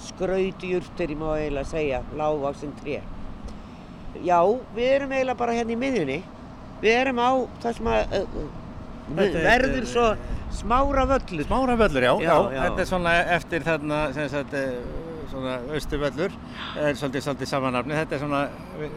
[0.09, 2.99] skrautjúrtur, ég má eiginlega segja, lágvaksinn tré.
[4.25, 4.39] Já,
[4.75, 6.19] við erum eiginlega bara hérna í miðjunni.
[6.79, 7.31] Við erum á
[7.63, 8.37] það sem að uh,
[9.43, 10.05] verður svo
[10.59, 11.45] smára völlur.
[11.47, 12.13] Smára völlur, já.
[12.23, 12.61] já, já.
[12.63, 14.55] Þetta er svona eftir þarna, sem sagt,
[15.29, 16.33] svona Östuvöllur
[16.79, 18.41] er svolítið, svolítið samanafni, þetta er svona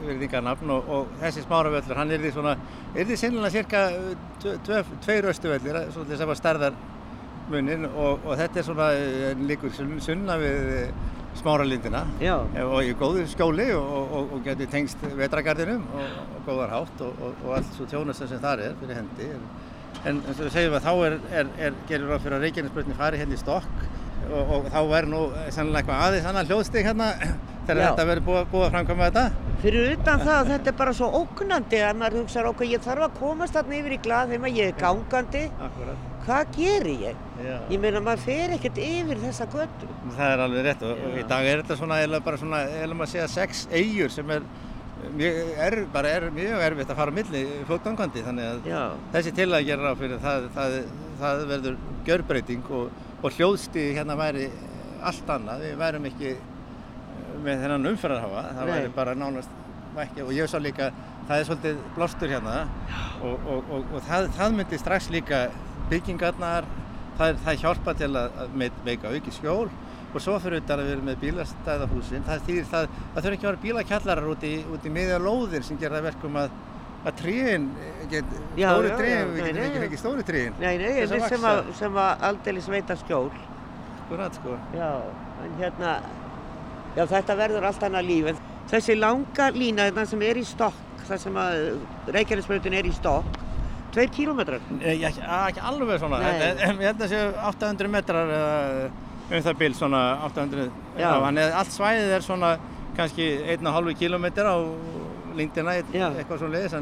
[0.06, 2.56] virðingarnafn og, og þessi smáravöllur hann er því svona,
[2.94, 3.84] er því sinnilega cirka
[5.04, 8.92] tveir Östuvöllir, svolítið sama starðarmunin og, og þetta er svona
[9.42, 10.94] líkur sunna við
[11.40, 12.04] smáralindina.
[12.66, 17.88] Og í góðu skjóli og, og getur tengst vetragarðinum og góðar hátt og allt svo
[17.88, 19.30] tjónast sem þar er fyrir hendi.
[20.02, 22.96] En eins og við segjum að þá er, er, er gerur á fyrir að Reykjanesbrötni
[22.98, 25.22] fari henni hérna í stokk og, og þá verður nú
[25.54, 27.08] sannlega eitthvað aðeins annar hljóðstík hérna
[27.66, 27.84] þegar Já.
[27.88, 29.50] þetta verður búið, búið að framkvæma þetta.
[29.62, 33.06] Fyrir utan það að þetta er bara svo ógnandi að maður hugsa okkur, ég þarf
[33.06, 36.08] að komast þarna yfir í glað þegar ég er gangandi, Akkurat.
[36.26, 37.20] hvað gerir ég?
[37.42, 37.54] Já.
[37.70, 39.92] Ég meina maður fer ekkert yfir þessa göttu.
[40.16, 42.98] Það er alveg rétt og, og í dag er þetta svona eiginlega bara svona, eiginlega
[42.98, 44.50] maður segja sex eigur sem er
[45.16, 48.82] mjög, er, bara er mjög erfitt að fara á milli flótgangandi þannig að Já.
[49.14, 50.76] þessi til að gera ráð fyrir það, það,
[51.22, 54.48] það verður gjörbreyting og, og hljóðstíði hérna væri
[55.02, 56.32] allt annað, við værum ekki
[57.42, 58.72] með þennan umferðarhafa, það Nei.
[58.76, 59.58] væri bara nánast
[60.02, 60.90] ekki og ég sá líka,
[61.28, 62.54] það er svolítið blástur hérna.
[63.22, 65.40] Og, og, og, og það, það myndi strax líka
[65.90, 66.68] byggingarnar,
[67.18, 69.66] það, það hjálpa til að, að með- meika auki skjól.
[70.12, 73.46] Og svo fyrir auðvitað að við erum með bílastæðahúsin, það þýðir það, það þurfa ekki
[73.46, 76.50] að vera bílakjallarar út í, í miðja lóðir sem gera það verkum að,
[77.02, 77.68] að tríin,
[78.10, 80.56] get, Já, stóri já, við getum ekki fengið stóri tríin.
[80.60, 83.28] Nei, nei, Þess að við sem, að, sem að aldeilis veita skjól.
[84.02, 84.56] Akkurat, sko.
[84.76, 84.90] Já,
[85.42, 85.92] en hérna,
[86.96, 88.32] já þetta verður allt annað líf.
[88.32, 91.62] En þessi langa lína þetta sem er í stokk, það sem að
[92.18, 93.40] Reykjanesbrautin er í stokk,
[93.92, 94.66] tveir kílómetrar.
[94.78, 96.34] Nei, ekki, ekki alveg svona, Nei.
[96.50, 98.92] en, en ég held að séu 800 metrar eða
[99.32, 101.08] um það bíl svona 800, Já.
[101.08, 102.52] þannig að allt svæðið er svona
[102.96, 104.56] kannski 1,5 km á
[105.38, 106.78] lengdina, eitthvað svona leiðis,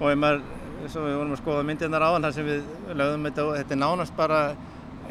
[0.00, 0.44] og ef maður,
[0.90, 2.62] svo við vorum að skoða myndirnar áðan þar sem við
[2.98, 4.42] lögðum þetta og þetta er nánast bara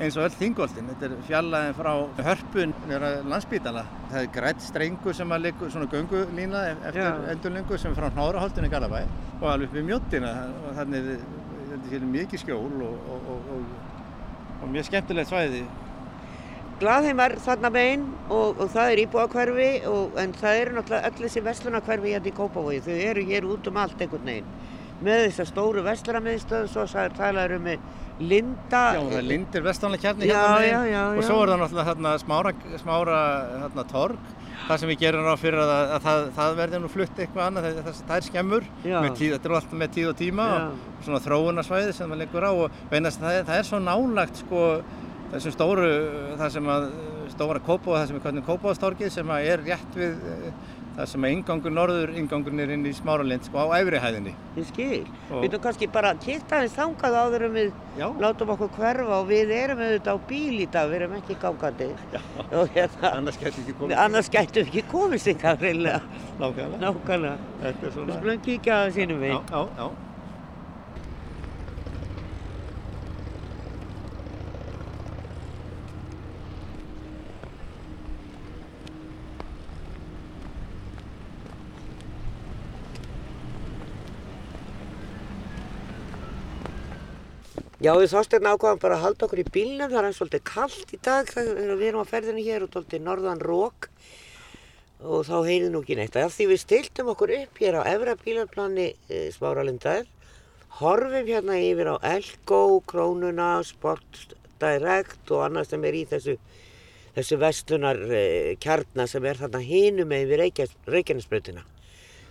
[0.01, 1.91] eins og öll þingoltin, þetta er fjallaðin frá
[2.25, 3.83] hörpun nýra landsbítala.
[4.09, 8.09] Það er grætt strengur sem að liggur svona göngulína e- eftir endurlingu sem er frá
[8.15, 9.03] Hnáraholtinu í Garabæ
[9.41, 11.09] og alveg upp við mjóttina og þannig
[11.71, 13.63] þetta er mikið skjól og, og, og, og,
[14.61, 15.63] og mjög skemmtilegt svæði.
[16.81, 21.43] Glaðheimar þarna megin og, og það er íbúakverfi og, en það eru náttúrulega öll þessi
[21.45, 22.81] verslunarkverfi hérna í Kópavogi.
[22.87, 24.53] Þau eru hér út um allt einhvern veginn.
[25.01, 27.69] Með þessar stóru verslunarmiðstöðu, svo sagði talaður um
[28.21, 28.81] Linda.
[28.93, 31.25] Já, það er lindir vestanlega kjarni hérna megin já, já, og já.
[31.25, 32.51] svo er það náttúrulega þarna smára,
[32.83, 33.19] smára
[33.63, 34.31] þarna torg
[34.67, 37.67] það sem við gerum ráð fyrir að, að það, það verði nú flutt eitthvað annað,
[37.67, 41.21] það, það, það er skemmur, tíð, þetta er alltaf með tíð og tíma og svona
[41.25, 44.65] þróunarsvæði sem það liggur á og veinast það, er- það er svo nálagt sko
[45.31, 45.89] þessum stóru,
[46.39, 46.89] það sem að
[47.31, 50.51] stóra Kópá, það sem er hvernig Kópáðstorgið sem að er rétt við eh,
[50.97, 54.33] það sem að ingangur norður, ingangur er inn í Smáralind sko á efri hæðinni.
[54.59, 55.05] Ég skil.
[55.31, 58.07] Og- Við erum kannski bara kýtt aðeins þangað áður en við Já.
[58.19, 61.87] látum okkur hverfa og við erum auðvitað á bíl í dag, við erum ekki gangandi.
[62.11, 62.21] Já.
[62.75, 63.97] Hérna, Annars getur ekki komið.
[64.03, 66.01] annars gætum við ekki komist ykkar reynilega.
[66.43, 66.83] Nákvæmlega.
[66.83, 67.37] Nákvæmlega.
[67.63, 68.19] Þetta er Við svona.
[68.19, 69.31] skulum kíkja að sínum Já, við.
[69.31, 69.67] já, já.
[69.79, 69.89] Já,
[87.81, 91.29] við þásteinn ákvaðum bara að halda okkur í bílnum, það er svolítið kallt í dag,
[91.33, 91.47] það,
[91.79, 93.87] við erum á ferðinu hér út svolítið norðan rók
[95.01, 96.17] og þá heyrið nú ekki neitt.
[96.21, 100.05] Af því við stiltum okkur upp hér á efra bílarplani e, Smáralindar,
[100.77, 106.37] horfum hérna yfir á Elko, Krónuna, Sport Direct og annað sem er í þessu,
[107.17, 108.23] þessu vestlunar e,
[108.61, 110.45] kjarna sem er þarna hinum með við
[110.85, 111.65] Reykjanesbrautina.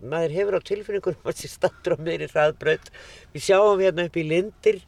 [0.00, 2.86] Maður hefur á tilfinningunum að sé stattur á meðri hraðbraut.
[3.34, 4.78] Við sjáum hérna upp í lindir,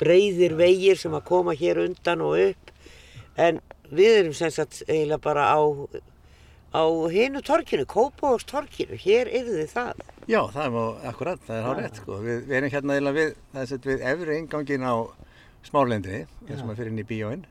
[0.00, 2.72] breyðir vegir sem að koma hér undan og upp.
[3.38, 5.60] En við erum sem sagt eiginlega bara á,
[6.74, 6.82] á
[7.12, 8.98] hinu torkinu, Kópavóks torkinu.
[8.98, 10.02] Hér yrði það.
[10.28, 12.18] Já, það er mjög akkurat, það er rétt sko.
[12.24, 14.94] Við, við erum hérna eiginlega við, það er sett við efri ingangin á
[15.68, 17.46] smárlendinni, þessum að fyrir inn í bíóin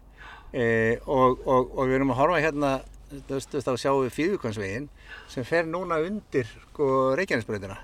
[0.54, 0.68] e,
[1.06, 2.72] og, og, og við erum að horfa hérna,
[3.08, 4.88] þá sjáum við Fíðukansvegin
[5.32, 6.88] sem fer núna undir sko
[7.20, 7.78] Reykjanesbreytina.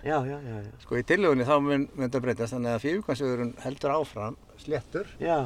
[0.84, 5.38] Sko í tillögunni þá mun það breytast þannig að Fíðukansvegurinn heldur áfram sléttur Já,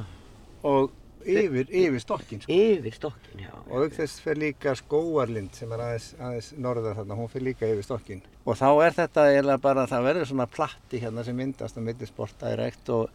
[0.66, 0.92] og
[1.28, 2.54] yfir, yfir stokkin sko.
[2.54, 3.52] yfir stokkin, já.
[3.68, 7.68] Og auk þess fer líka skóarlind sem er aðeins, aðeins norðar þarna, hún fer líka
[7.70, 8.22] yfir stokkin.
[8.48, 12.08] Og þá er þetta eiginlega bara, það verður svona platti hérna sem myndast á milli
[12.08, 13.10] sportdirekt og,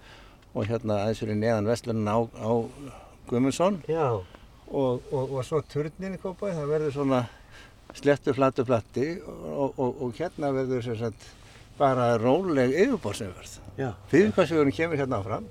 [0.52, 2.50] og hérna aðeins fyrir neðan vestlunum á, á
[3.30, 4.20] Guðmundsson Já,
[4.72, 7.22] og, og, og svo turnin í Kópaði, það verður svona
[7.96, 11.26] slettu, flattu, platti og, og, og hérna verður sem sagt
[11.78, 13.58] bara róleg yfirborðsumverð.
[13.80, 13.90] já.
[14.12, 15.48] Fyrðingarsvegurinn kemur hérna áfram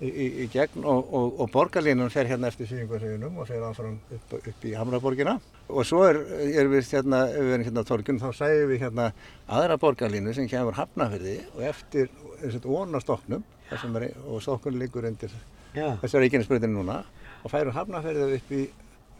[0.00, 3.98] í, í, í gegn og, og, og borgarlínan fer hérna eftir Fyrðingarsvegunum og fer áfram
[4.16, 5.38] upp, upp í Hamraborgina
[5.68, 8.84] og svo er, er við hérna, ef við erum hérna á torgun þá sæðum við
[8.84, 9.10] hérna
[9.48, 12.12] aðra borgarlínu sem kemur hafnafyrði og eftir
[12.64, 15.32] óna stokknum er, og stokkun liggur undir
[15.74, 17.02] Já, þessar reikinnsbreytinu núna
[17.44, 18.64] og færur hafnafyrði upp í,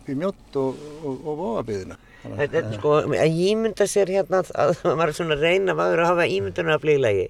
[0.01, 1.99] upp í mjótt og, og, og vofabyðina.
[2.25, 6.31] þetta er sko, að ímynda sér hérna að maður er svona reyna maður að hafa
[6.33, 7.27] ímyndunar að flýlagi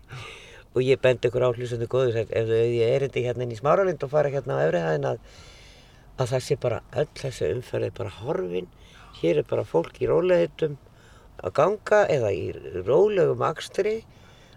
[0.74, 4.06] og ég bendi ykkur á hlustundu góður ef ég er þetta hérna inn í smáralind
[4.06, 5.20] og fara hérna á efrihæðin að
[6.14, 8.68] að það sé bara öll þessi umferði bara horfin.
[9.18, 10.76] Hér er bara fólk í rólehitum
[11.44, 12.44] að ganga eða í
[12.86, 13.96] rólegum akstri.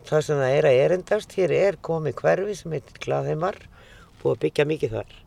[0.08, 3.58] Það sem það er að erendast hér er komið hverfi sem heitir Glaðheimar
[4.22, 5.18] búið að byggja mikið þar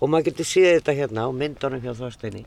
[0.00, 2.42] og maður getur séð þetta hérna á myndunum hjá Þorsteini.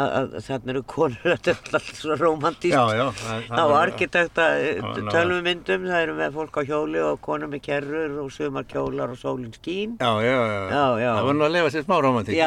[0.00, 4.44] Að þarna eru konur þetta er alltaf svona romantíst Já, já, það- það á arkitekta
[4.78, 9.12] ná- tölvumyndum það eru með fólk á hjóli og konur með kerrur og sumar kjólar
[9.12, 9.96] og sólinn skín.
[10.00, 10.38] Já, já,
[10.70, 11.10] já.
[11.18, 12.40] Það var nú að lifa sér smá romantík í.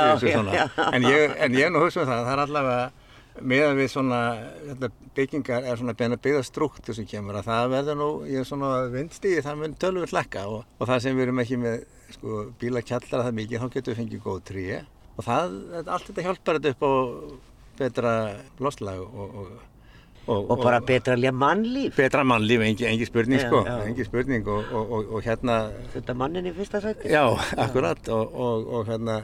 [0.94, 2.92] En ég, er nú hugsa um það, það er allavega
[3.50, 4.18] meðan við svona
[4.70, 8.72] þetta, byggingar er svona beina byggðastrúktur sem kemur að það verður nú, ég er svona
[8.94, 11.80] vindstíði, það mun tölvur hlekka og, og það sem við erum ekki með
[12.18, 14.80] sko, bílakjallara það mikið, þá getum við fengið góð tríi
[15.18, 16.91] og það, þetta- allt þetta hjálpar þetta upp á
[17.78, 18.14] betra
[18.61, 19.53] losslag og, og,
[20.30, 21.95] og, og bara betra mannlíf.
[21.97, 23.78] Betra mannlíf, engi, engi spurning Já, sko, já.
[23.89, 25.55] engi spurning og, og, og, og hérna
[25.93, 27.09] þetta mannin í fyrsta sæti.
[27.11, 27.26] Já,
[27.57, 27.99] akkurat.
[28.14, 29.18] Og, og, og, hérna,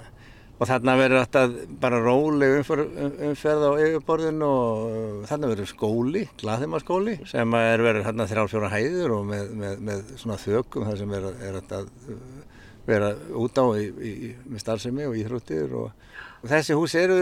[0.59, 2.97] og þarna verður alltaf bara róleg umferð,
[3.29, 9.15] umferð á yfirborðinu og þarna verður skóli, glaðheimaskóli sem er verður þarna þrjár fjóra hæður
[9.21, 11.77] og með, með, með svona þökum þar sem er, er að
[12.89, 13.09] vera
[13.39, 16.05] út á í, í, með starfsemi og íþróttir og,
[16.41, 17.17] og þessi hús eru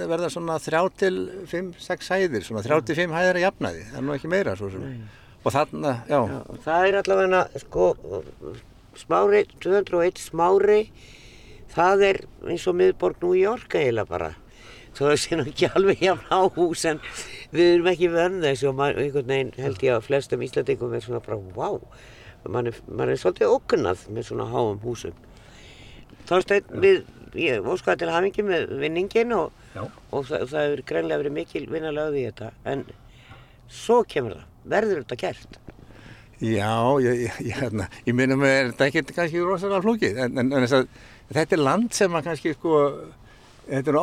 [0.00, 1.14] verða svona þrjá til
[1.50, 4.56] fimm, sex hæðir, svona þrjá til fimm hæðir að jafnaði, það er nú ekki meira
[4.58, 4.84] svo sem.
[5.40, 7.86] Og þarna, já, Já, það er allavega sko
[9.00, 10.80] smári, 201 smári
[11.72, 14.30] það er eins og miðborg New York eiginlega bara.
[14.90, 16.98] Þó það sé nú ekki alveg jafn á hús en
[17.54, 21.22] við erum ekki vörn þessu og einhvern veginn held ég að flestum íslandingum er svona
[21.24, 21.78] bara wow
[22.48, 25.16] mann er, man er svolítið ókunnað með svona háum húsum.
[26.28, 27.02] Þorsteinn, við,
[27.38, 32.20] ég óskaði til hafingi með vinningin og, og það, það hefur greinlega verið mikil vinnalögð
[32.20, 32.84] í þetta en
[33.70, 35.60] svo kemur það, verður þetta gert?
[36.40, 36.72] Já,
[37.04, 40.52] ég, ég, ég, hérna, ég minna með þetta er ekki kannski rosalega flókið en, en,
[40.56, 40.86] en þess að,
[41.36, 42.78] þetta er land sem að kannski sko,
[43.68, 43.98] þetta er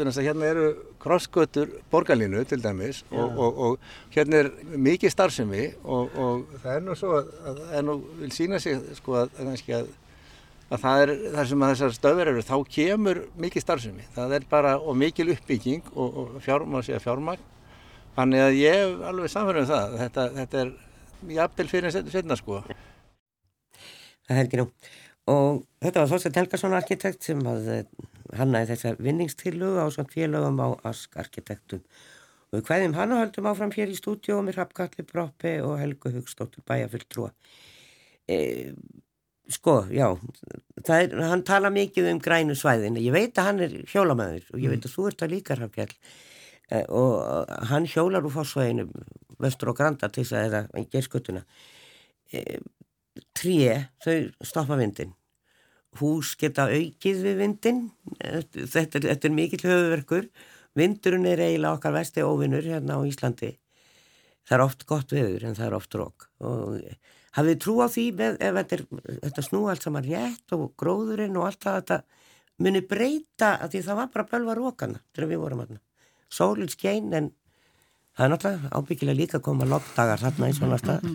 [0.00, 0.68] en þess að hérna eru
[1.02, 6.86] krossgötur borgarlínu til dæmis og, og, og hérna er mikið starfsemi og, og það er
[6.86, 9.92] nú svo að, að það er nú, vil sína sig sko að, að að
[10.72, 14.06] að það er þar sem þessar stöður eru þá kemur mikið starfsemi.
[14.14, 17.42] Það er bara og mikil uppbygging og, og fjár, má segja fjármagn.
[18.14, 20.72] Þannig að ég hef alveg samfærið um það þetta, þetta er
[21.34, 22.60] jafnvel fyrir setna sko.
[24.24, 24.68] Það held ég nú.
[25.30, 27.78] Og þetta var Þorstein Helgason arkitekt sem hafði
[28.34, 31.80] hannaði þessa vinningstillugu á svona félögum á Ask arkitektum.
[32.50, 36.12] Og við hvaðum hann og höldum áfram hér í stúdíu með Rappkalli Broppi og Helgu
[36.14, 37.32] Hugstóttur bæjarfulltrúa.
[38.28, 38.36] E,
[39.52, 40.06] sko, já,
[40.82, 43.00] það er, hann tala mikið um grænu svæðin.
[43.00, 45.90] Ég veit að hann er hjólamæður og ég veit að þú ert að líka Rappkall.
[46.70, 48.88] E, og hann hjólar úr fórsvæðinu
[49.42, 51.44] vestur og granda til þess að eða gerskutuna.
[52.32, 52.60] E,
[53.36, 55.14] tré, þau stoppa vindin
[56.00, 57.82] hús geta aukið við vindin
[58.18, 60.30] þetta þetta er mikill höfuverkur
[60.74, 63.52] vindurinn er eiginlega okkar vesti óvinnur hérna á Íslandi.
[64.44, 66.26] Það er oft gott viður en það er oft rók
[67.34, 71.38] hafið trú á því með, ef þetta, er, þetta snú allt saman rétt og gróðurinn
[71.38, 71.98] og allt það þetta
[72.62, 75.80] muni breyta að því það var bara bölva rókana þegar við vorum aðna
[76.30, 77.32] sólinn skein en
[78.14, 81.08] það er náttúrulega ábyggilega líka að koma loggdagar þarna í svona stað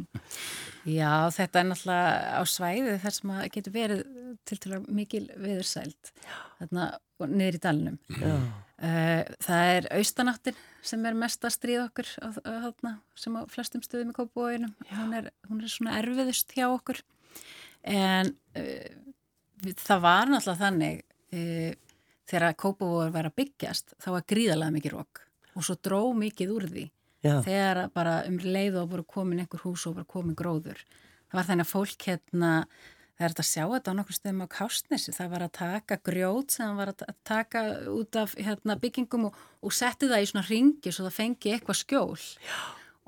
[0.89, 4.01] Já, þetta er náttúrulega á svæði þar sem að getur verið
[4.47, 6.11] til til að mikil viðursælt
[6.59, 6.87] þarna
[7.27, 7.97] niður í dalnum.
[8.79, 13.83] Uh, það er austanáttin sem er mest að stríða okkur á, á, sem á flestum
[13.83, 14.75] stöðum í Kópavóginum.
[14.93, 15.15] Hún
[15.49, 17.01] hún er svona erfiðust hjá okkur
[17.83, 18.89] en uh,
[19.75, 21.03] það var náttúrulega þannig
[21.35, 21.73] uh,
[22.29, 25.25] þegar Kópavógur var að byggjast þá var gríðarlega mikið rók
[25.55, 26.85] og svo dró mikið úr því
[27.23, 27.41] Já.
[27.43, 30.81] þegar bara um leið og voru komin einhver hús og voru komin gróður.
[31.29, 32.51] Það var þannig að fólk hérna,
[33.17, 35.99] það er þetta að sjá þetta á nokkur stöðum á Kástnesi, það var að taka
[36.09, 40.47] grjót sem var að taka út af hérna, byggingum og, og setti það í svona
[40.47, 42.27] ringi svo það fengi eitthvað skjól.
[42.47, 42.59] Já.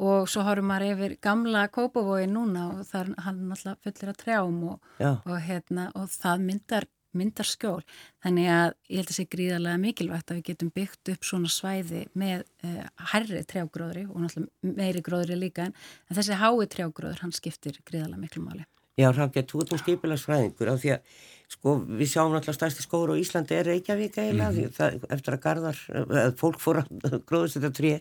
[0.02, 4.22] Og svo horfum maður yfir gamla kópavói núna og það er hann alltaf fullir að
[4.24, 6.88] trjám og, og, hérna, og það myndar
[7.18, 7.82] myndar skjól.
[8.24, 12.06] Þannig að ég held að sé gríðarlega mikilvægt að við getum byggt upp svona svæði
[12.14, 12.84] með uh,
[13.14, 15.76] herri trjágróðri og náttúrulega meiri gróðri líka en,
[16.10, 18.68] en þessi hái trjágróður hann skiptir gríðarlega miklu máli.
[19.00, 23.16] Já, Rafgjörn, þú ert um skipilagsfræðingur af því að sko við sjáum náttúrulega stærsti skóru
[23.16, 24.76] á Íslandi er Reykjavík eiginlega mm -hmm.
[24.78, 25.78] það, eftir að garðar,
[26.24, 27.94] að fólk fór að gróðast þetta tré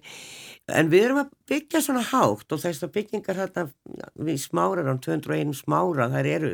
[0.69, 3.69] en við erum að byggja svona hátt og þess að byggingar þetta
[4.15, 6.53] við smárar á 201 smára þær eru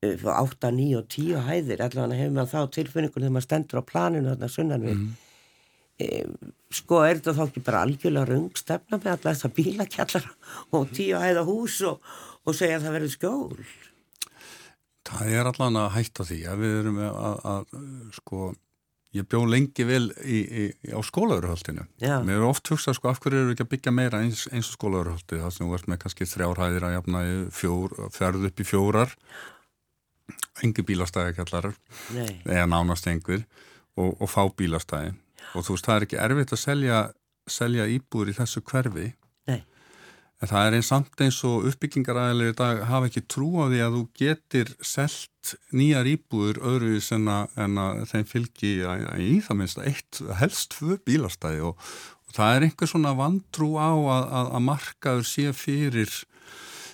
[0.00, 4.30] 8, 9 og 10 hæðir allavega hefur maður þá tilfinningur þegar maður stendur á planinu
[4.32, 5.10] þarna sunnan við mm.
[6.00, 6.08] e,
[6.72, 10.32] sko er þetta þá ekki bara algjörlega rung stefna með alla þessa bílakjallar
[10.72, 12.00] og 10 hæða hús og,
[12.46, 13.70] og segja að það verður skjól
[15.10, 18.50] Það er allan að hætta því að við erum að, að, að sko,
[19.16, 21.86] ég bjó lengi vel í, í, á skólaurhaldinu.
[21.98, 24.76] Mér er oft hugsað sko af hverju eru ekki að byggja meira eins, eins og
[24.76, 27.24] skólaurhaldi það sem ert með kannski þrjárhæðir að jafna
[27.56, 29.16] fjór, ferð upp í fjórar
[30.64, 31.72] engi bílastæðikjallar
[32.14, 33.44] eða nánast einhver
[33.96, 35.14] og, og fá bílastæði.
[35.56, 37.00] Og þú veist það er ekki erfitt að selja,
[37.50, 39.08] selja íbúður í þessu hverfi.
[39.50, 39.62] Nei.
[40.40, 43.80] en það er einn samt eins og uppbyggingaræðilega í dag hafa ekki trú á því
[43.84, 50.22] að þú getur selt nýjar íbúður að, en að þeim fylgi í það minnst eitt
[50.40, 51.64] helst tvö bílastæði.
[51.68, 51.76] Og,
[52.28, 56.20] og það er einhver svona vantrú á að, að, að markaður sé fyrir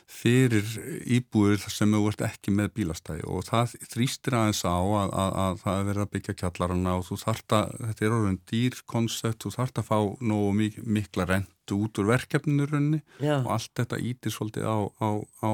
[0.06, 0.66] fyrir
[1.02, 5.56] íbúður sem þú ert ekki með bílastæði og það þrýstir aðeins á að, að, að
[5.62, 9.40] það er verið að byggja kjallarana og þú þart að, þetta er orðin dýr koncept,
[9.42, 9.98] þú þart að fá
[10.30, 13.40] nógu mik mikla rentu út úr verkefninu runni Já.
[13.40, 15.08] og allt þetta ítir svolítið á, á,
[15.42, 15.50] á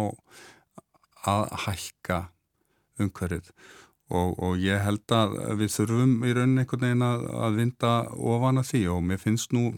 [1.33, 2.19] að hækka
[3.01, 3.49] umhverfið
[4.13, 8.61] og, og ég held að við þurfum í rauninni einhvern veginn að, að vinda ofan
[8.61, 9.71] að því og mér finnst nú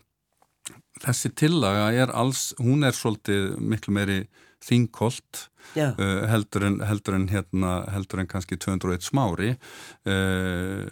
[1.05, 4.19] þessi tillaga er alls, hún er svolítið miklu meiri
[4.65, 5.45] þingkolt
[5.77, 10.89] uh, heldur, heldur, en, hérna, heldur en kannski 201 smári uh,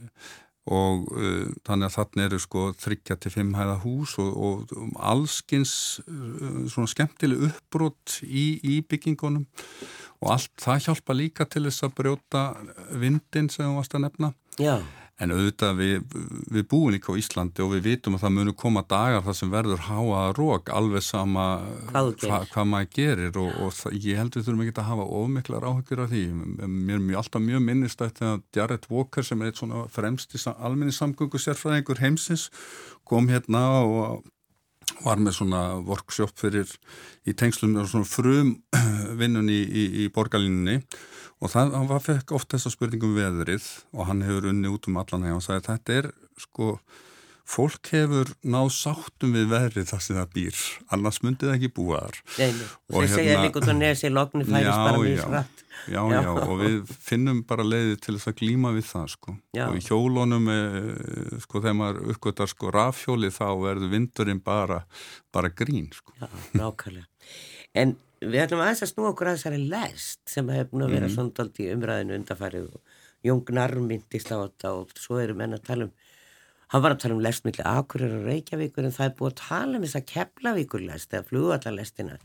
[0.72, 5.74] og uh, þannig að þarna eru sko 3-5 hæða hús og, og um allskins
[6.06, 9.48] uh, svona skemmtileg uppbrott í, í byggingunum.
[10.22, 12.42] Og allt það hjálpa líka til þess að brjóta
[12.94, 14.34] vindin sem þú varst að nefna.
[14.60, 14.76] Já
[15.20, 16.14] En auðvitað við,
[16.50, 19.52] við búum líka á Íslandi og við vitum að það munur koma dagar þar sem
[19.52, 21.44] verður háaða rók alveg sama
[21.92, 25.68] hva, hvað maður gerir og, og það, ég held við þurfum ekki að hafa ofmiklar
[25.68, 26.24] áhugjur af því.
[26.32, 30.42] Mér er mjög, alltaf mjög minnistætt þegar Jared Walker sem er eitt svona fremst í
[30.56, 32.48] alminni samgöngu sérfræðingur heimsins
[33.06, 34.24] kom hérna og
[35.02, 36.70] var með svona workshop fyrir
[37.28, 38.54] í tengslum og svona frum
[39.20, 40.82] vinnun í, í, í borgarlínunni.
[41.42, 43.64] Og það, hann var fekk oft þessa spurningum veðrið
[43.96, 46.76] og hann hefur unni út um allan heg og sagði þetta er sko
[47.52, 50.62] fólk hefur náð sáttum við veðrið þar sem það býr.
[50.94, 52.22] Annars myndi það ekki búa þar.
[52.38, 56.02] Neini, og þeir segja hérna, líka út á nesi logni færist bara mjög frætt Já,
[56.06, 59.34] já, já, og við finnum bara leiði til þess að glíma við það sko.
[59.56, 59.64] Já.
[59.66, 64.82] og í hjólunum eh, sko þegar maður uppgötar sko rafhjóli þá verður vindurinn bara
[65.34, 66.14] bara grín sko.
[66.20, 66.28] Já,
[66.60, 67.08] nákvæmlega.
[67.82, 71.08] En við ætlum aðeins að snú okkur að þessari lest sem hefur nú að vera
[71.08, 71.16] mm.
[71.16, 75.88] svona í umræðinu undarfærið og Jóngnar myndist á þetta og svo eru menn að tala
[75.88, 75.92] um
[76.72, 79.40] hann var að tala um lest millir Akureyri og Reykjavíkur en það er búið að
[79.42, 82.16] tala um þess að Keflavíkurlest eða flugvallalestina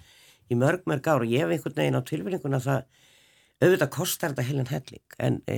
[0.48, 2.86] í mörg mörg ár og ég hef einhvern veginn á tilvinninguna það
[3.58, 5.58] auðvitað kostar þetta heilan helling en e,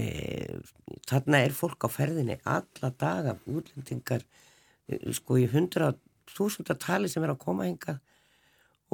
[1.10, 4.24] þarna er fólk á ferðinni alla daga útlendingar
[4.88, 5.92] e, sko í hundra
[6.32, 8.00] þúsundar tali sem er að koma hinga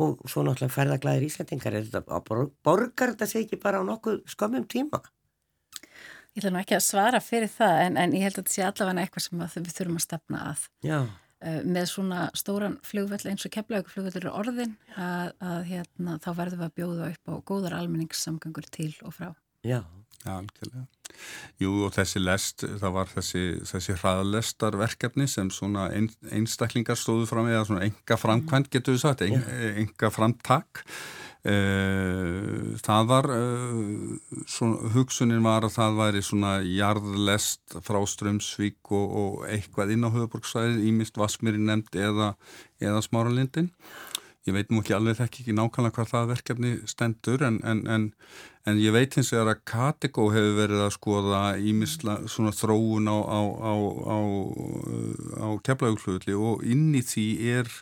[0.02, 2.20] og svo náttúrulega ferðaglæðir ísendingar er þetta
[2.66, 5.00] borgar þetta sig ekki bara á nokkuð skömmum tíma?
[6.36, 8.66] Ég ætla nú ekki að svara fyrir það en, en ég held að þetta sé
[8.68, 10.66] allavega eitthvað sem við þurfum að stefna að.
[10.86, 11.00] Já.
[11.64, 16.64] með svona stóran flugvell eins og keflaugur flugvell eru orðin að, að hérna, þá verðum
[16.64, 19.30] við að bjóða upp á góðar almenningssamgöngur til og frá.
[19.66, 19.84] Já,
[20.26, 20.86] Já, algjörlega.
[21.62, 27.48] Jú og þessi lest, það var þessi, þessi hraðlestarverkefni sem svona ein, einstaklingar stóðu fram
[27.52, 29.46] eða svona enga framkvæmt getur við sagt, en,
[29.84, 30.82] enga framtak
[31.46, 33.28] það var
[34.50, 40.10] svona, hugsunin var að það væri svona jarðlest frá Strömsvík og, og eitthvað inn á
[40.10, 42.34] höfuborgsvæði, ímist Vasmíri nefnd eða,
[42.82, 43.70] eða Smáralindin.
[44.46, 48.04] Ég veit nú ekki alveg þekk ekki nákvæmlega hvað það verkefni stendur en, en, en,
[48.70, 53.18] en ég veit hins vegar að Kategó hefur verið að skoða ímisla svona þróun á,
[53.26, 54.18] á, á,
[55.42, 57.26] á keflaugflöðli og inn í því
[57.56, 57.74] er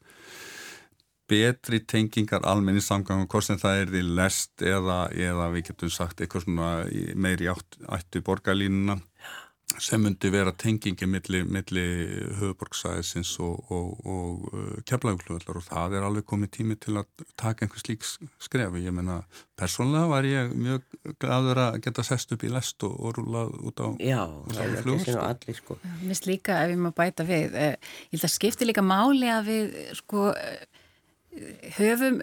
[1.30, 6.22] betri tengingar almenni samgangum, hvort sem það er því lest eða, eða við getum sagt
[6.22, 6.72] eitthvað svona
[7.16, 9.00] meiri átt, áttu borgarlínuna
[9.82, 11.84] sem myndi vera tengingi millir milli
[12.38, 17.66] höfuborgsæðisins og, og, og uh, keflagflöðlar og það er alveg komið tími til að taka
[17.66, 18.12] einhvers líks
[18.44, 18.84] skrefi.
[18.86, 19.22] Ég menna,
[19.60, 23.82] persónlega var ég mjög gladur að geta sest upp í lest og, og rúlað út
[23.82, 24.22] á Já,
[24.52, 25.80] það er ekki svona allir sko.
[25.88, 27.74] Mér finnst líka, ef ég má bæta við, eh,
[28.12, 30.30] ég held að skipti líka máli að við sko
[31.78, 32.22] höfum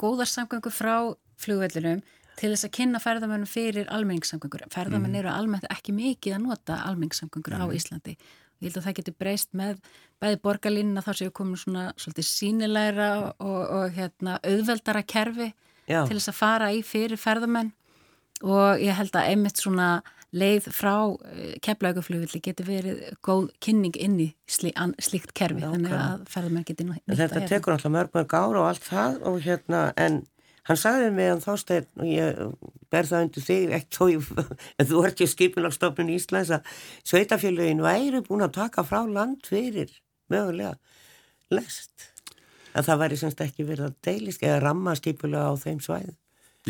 [0.00, 0.94] góðar samgöngu frá
[1.40, 2.02] flugvellinum
[2.40, 4.64] til þess að kynna ferðamennum fyrir almenningssamgöngur.
[4.72, 5.18] Ferðamenn mhm.
[5.22, 8.16] eru almennt ekki mikið að nota almenningssamgöngur á Íslandi.
[8.60, 9.76] Ég held að það getur breyst með
[10.20, 15.48] bæði borgarlínuna þar sem við komum svona svolítið sínilegra og, og hérna, auðveldara kerfi
[15.88, 16.02] Já.
[16.04, 17.72] til þess að fara í fyrir ferðamenn
[18.44, 19.88] og ég held að einmitt svona
[20.36, 20.94] leið frá
[21.26, 25.62] eh, keflauguflugvilli getur verið góð kynning inn í slí, an, slíkt kerfi.
[25.64, 28.86] Já, þannig að ferðamenn getur nýtt að Þetta tekur alltaf mörg mörg ára og allt
[28.86, 30.20] það og hérna en
[30.68, 32.38] hann sagði mig að þásteinn og ég
[32.92, 34.46] ber það undir þig ekkert þó
[34.78, 36.72] en þú ert í skipinarstofnun Íslands að
[37.02, 39.92] sveitafélagin væri búin að taka frá land fyrir
[40.30, 40.76] mögulega
[41.50, 42.10] lest.
[42.70, 46.18] Að það væri semst ekki verið að deilisk eða ramma skipulega á þeim svæðum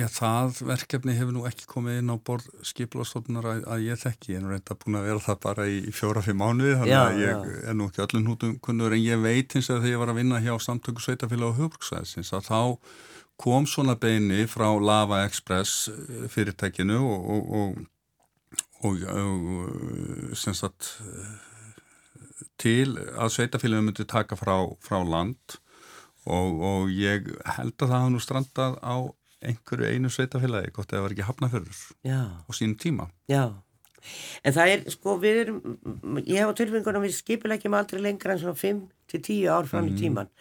[0.01, 4.37] Já, það verkefni hefur nú ekki komið inn á borð skipulastofnunar að, að ég þekki,
[4.37, 7.35] er nú reynda búin að vera það bara í fjóra-fimm mánuði, þannig já, að ég
[7.35, 7.59] já.
[7.69, 10.21] er nú ekki öllum hútum kunnur en ég veit eins og þegar ég var að
[10.23, 12.61] vinna hjá samtöku sveitafélag á höfbruksvæðsins að þá
[13.45, 17.79] kom svona beini frá Lava Express eh, fyrirtækinu og, og, og,
[18.89, 20.95] og eh, sem sagt
[22.61, 25.61] til að sveitafélaginu myndi taka frá, frá land
[26.31, 28.97] og ég held að það hafa nú strandað á
[29.41, 33.09] einhverju einu sveitafélagi, gott að það var ekki hafnaförður á sínum tíma.
[33.31, 33.45] Já,
[34.45, 35.61] en það er, sko, við erum,
[36.25, 39.91] ég hef á tilfengunum við skipilegjum aldrei lengra en svona 5-10 ár fram mm.
[39.91, 40.01] í mhm.
[40.03, 40.33] tíman.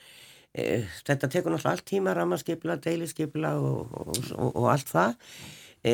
[0.50, 0.66] E,
[1.08, 5.36] þetta tekur náttúrulega allt tíma, rammarskipila, deilisskipila og, og, og, og allt það.
[5.86, 5.94] E,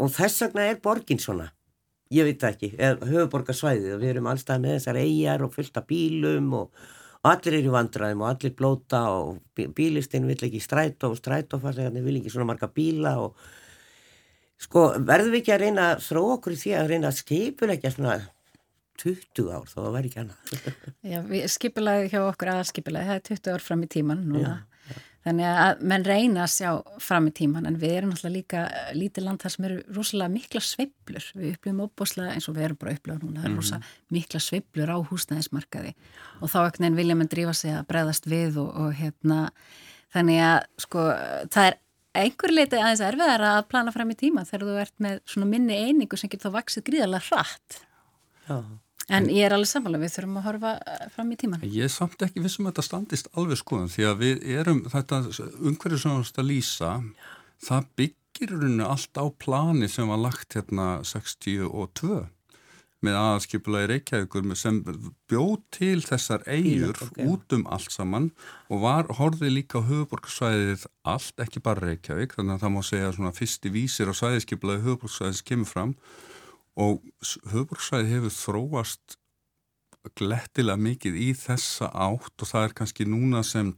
[0.00, 1.48] og þess vegna er borgin svona,
[2.12, 6.68] ég veit ekki, höfuborgarsvæðið og við erum allstað með þessar eigjar og fullta bílum og
[6.68, 6.94] og
[7.30, 12.32] allir eru vandraðum og allir blóta og bílistinn vill ekki strætó og strætófarlegarnir vil ekki
[12.34, 13.38] svona marga bíla og
[14.60, 17.94] sko verðum við ekki að reyna að þró okkur í því að reyna að skipulegja
[17.94, 18.18] svona
[19.02, 20.52] 20 ár það væri ekki annað
[21.12, 21.18] Já,
[21.50, 24.73] skipulegi hjá okkur aðskipulegi það er 20 ár fram í tíman núna Já.
[25.24, 26.70] Þannig að menn reyna að sjá
[27.00, 30.60] fram í tíman en við erum alltaf líka lítið land þar sem eru rosalega mikla
[30.60, 31.28] sveiblur.
[31.38, 33.38] Við upplifum óbúslega eins og við erum bara upplifað núna.
[33.40, 34.02] Það eru rosalega mm.
[34.18, 35.94] mikla sveiblur á húsnæðismarkaði
[36.40, 39.40] og þá ekkert nefn vilja mann drífa sig að bregðast við og, og hérna
[40.12, 41.08] þannig að sko
[41.56, 41.80] það er
[42.14, 45.80] einhver leiti aðeins erfiðar að plana fram í tíma þegar þú ert með svona minni
[45.88, 47.80] einingu sem getur þá vaksið gríðarlega hratt.
[48.44, 48.58] Já.
[49.12, 51.64] En ég er alveg samfélag, við þurfum að horfa eh, fram í tíman.
[51.68, 55.22] Ég er samt ekki vissum að þetta standist alveg skoðan því að við erum þetta
[55.60, 56.92] umhverju sem við að lýsa,
[57.64, 62.24] það byggir rauninu allt á plani sem var lagt hérna 62
[63.04, 64.80] með aðskipulaði Reykjavíkur sem
[65.28, 66.96] bjóð til þessar eigur
[67.26, 68.30] út um allt saman
[68.72, 73.12] og var horfið líka á höfuborgsvæðið allt, ekki bara Reykjavík, þannig að það má segja
[73.16, 75.92] svona fyrsti vísir á svæðiskipulaði höfuborgsvæðis kemur fram
[76.74, 77.02] og
[77.52, 79.18] höfbruksvæði hefur þróast
[80.18, 83.72] glettilega mikið í þessa átt og það er kannski núna sem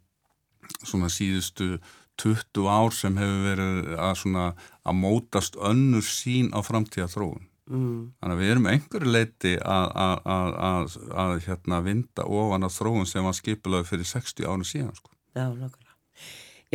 [0.82, 1.76] svona síðustu
[2.22, 4.46] 20 ár sem hefur verið að, svona,
[4.82, 7.44] að mótast önnur sín á framtíða þróun.
[7.66, 8.02] Mm.
[8.20, 13.26] Þannig að við erum einhverju leiti að, að, að hérna, vinda ofan að þróun sem
[13.26, 14.94] var skipilagi fyrir 60 ára síðan.
[14.96, 15.12] Sko.
[15.36, 15.85] Já, nákvæmlega.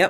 [0.01, 0.07] Já,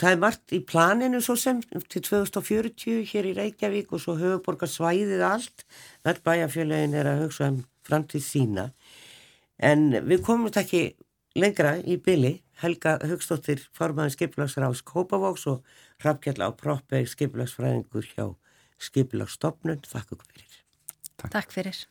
[0.00, 5.22] það er margt í planinu svo sem til 2040 hér í Reykjavík og svo höfuborgarsvæðið
[5.22, 5.62] allt.
[6.08, 8.64] Öll bæjarfjölegin er að hugsa um framtíð sína.
[9.58, 10.82] En við komum þetta ekki
[11.38, 12.38] lengra í byli.
[12.58, 15.62] Helga Högstóttir, formaðin skipilagsráðs Kópavóks og
[16.02, 18.32] Hrafkjall á Proppeig skipilagsfræðingur hjá
[18.82, 19.84] skipilagsstofnun.
[19.86, 20.58] Takk fyrir.
[21.14, 21.84] Takk, Takk fyrir.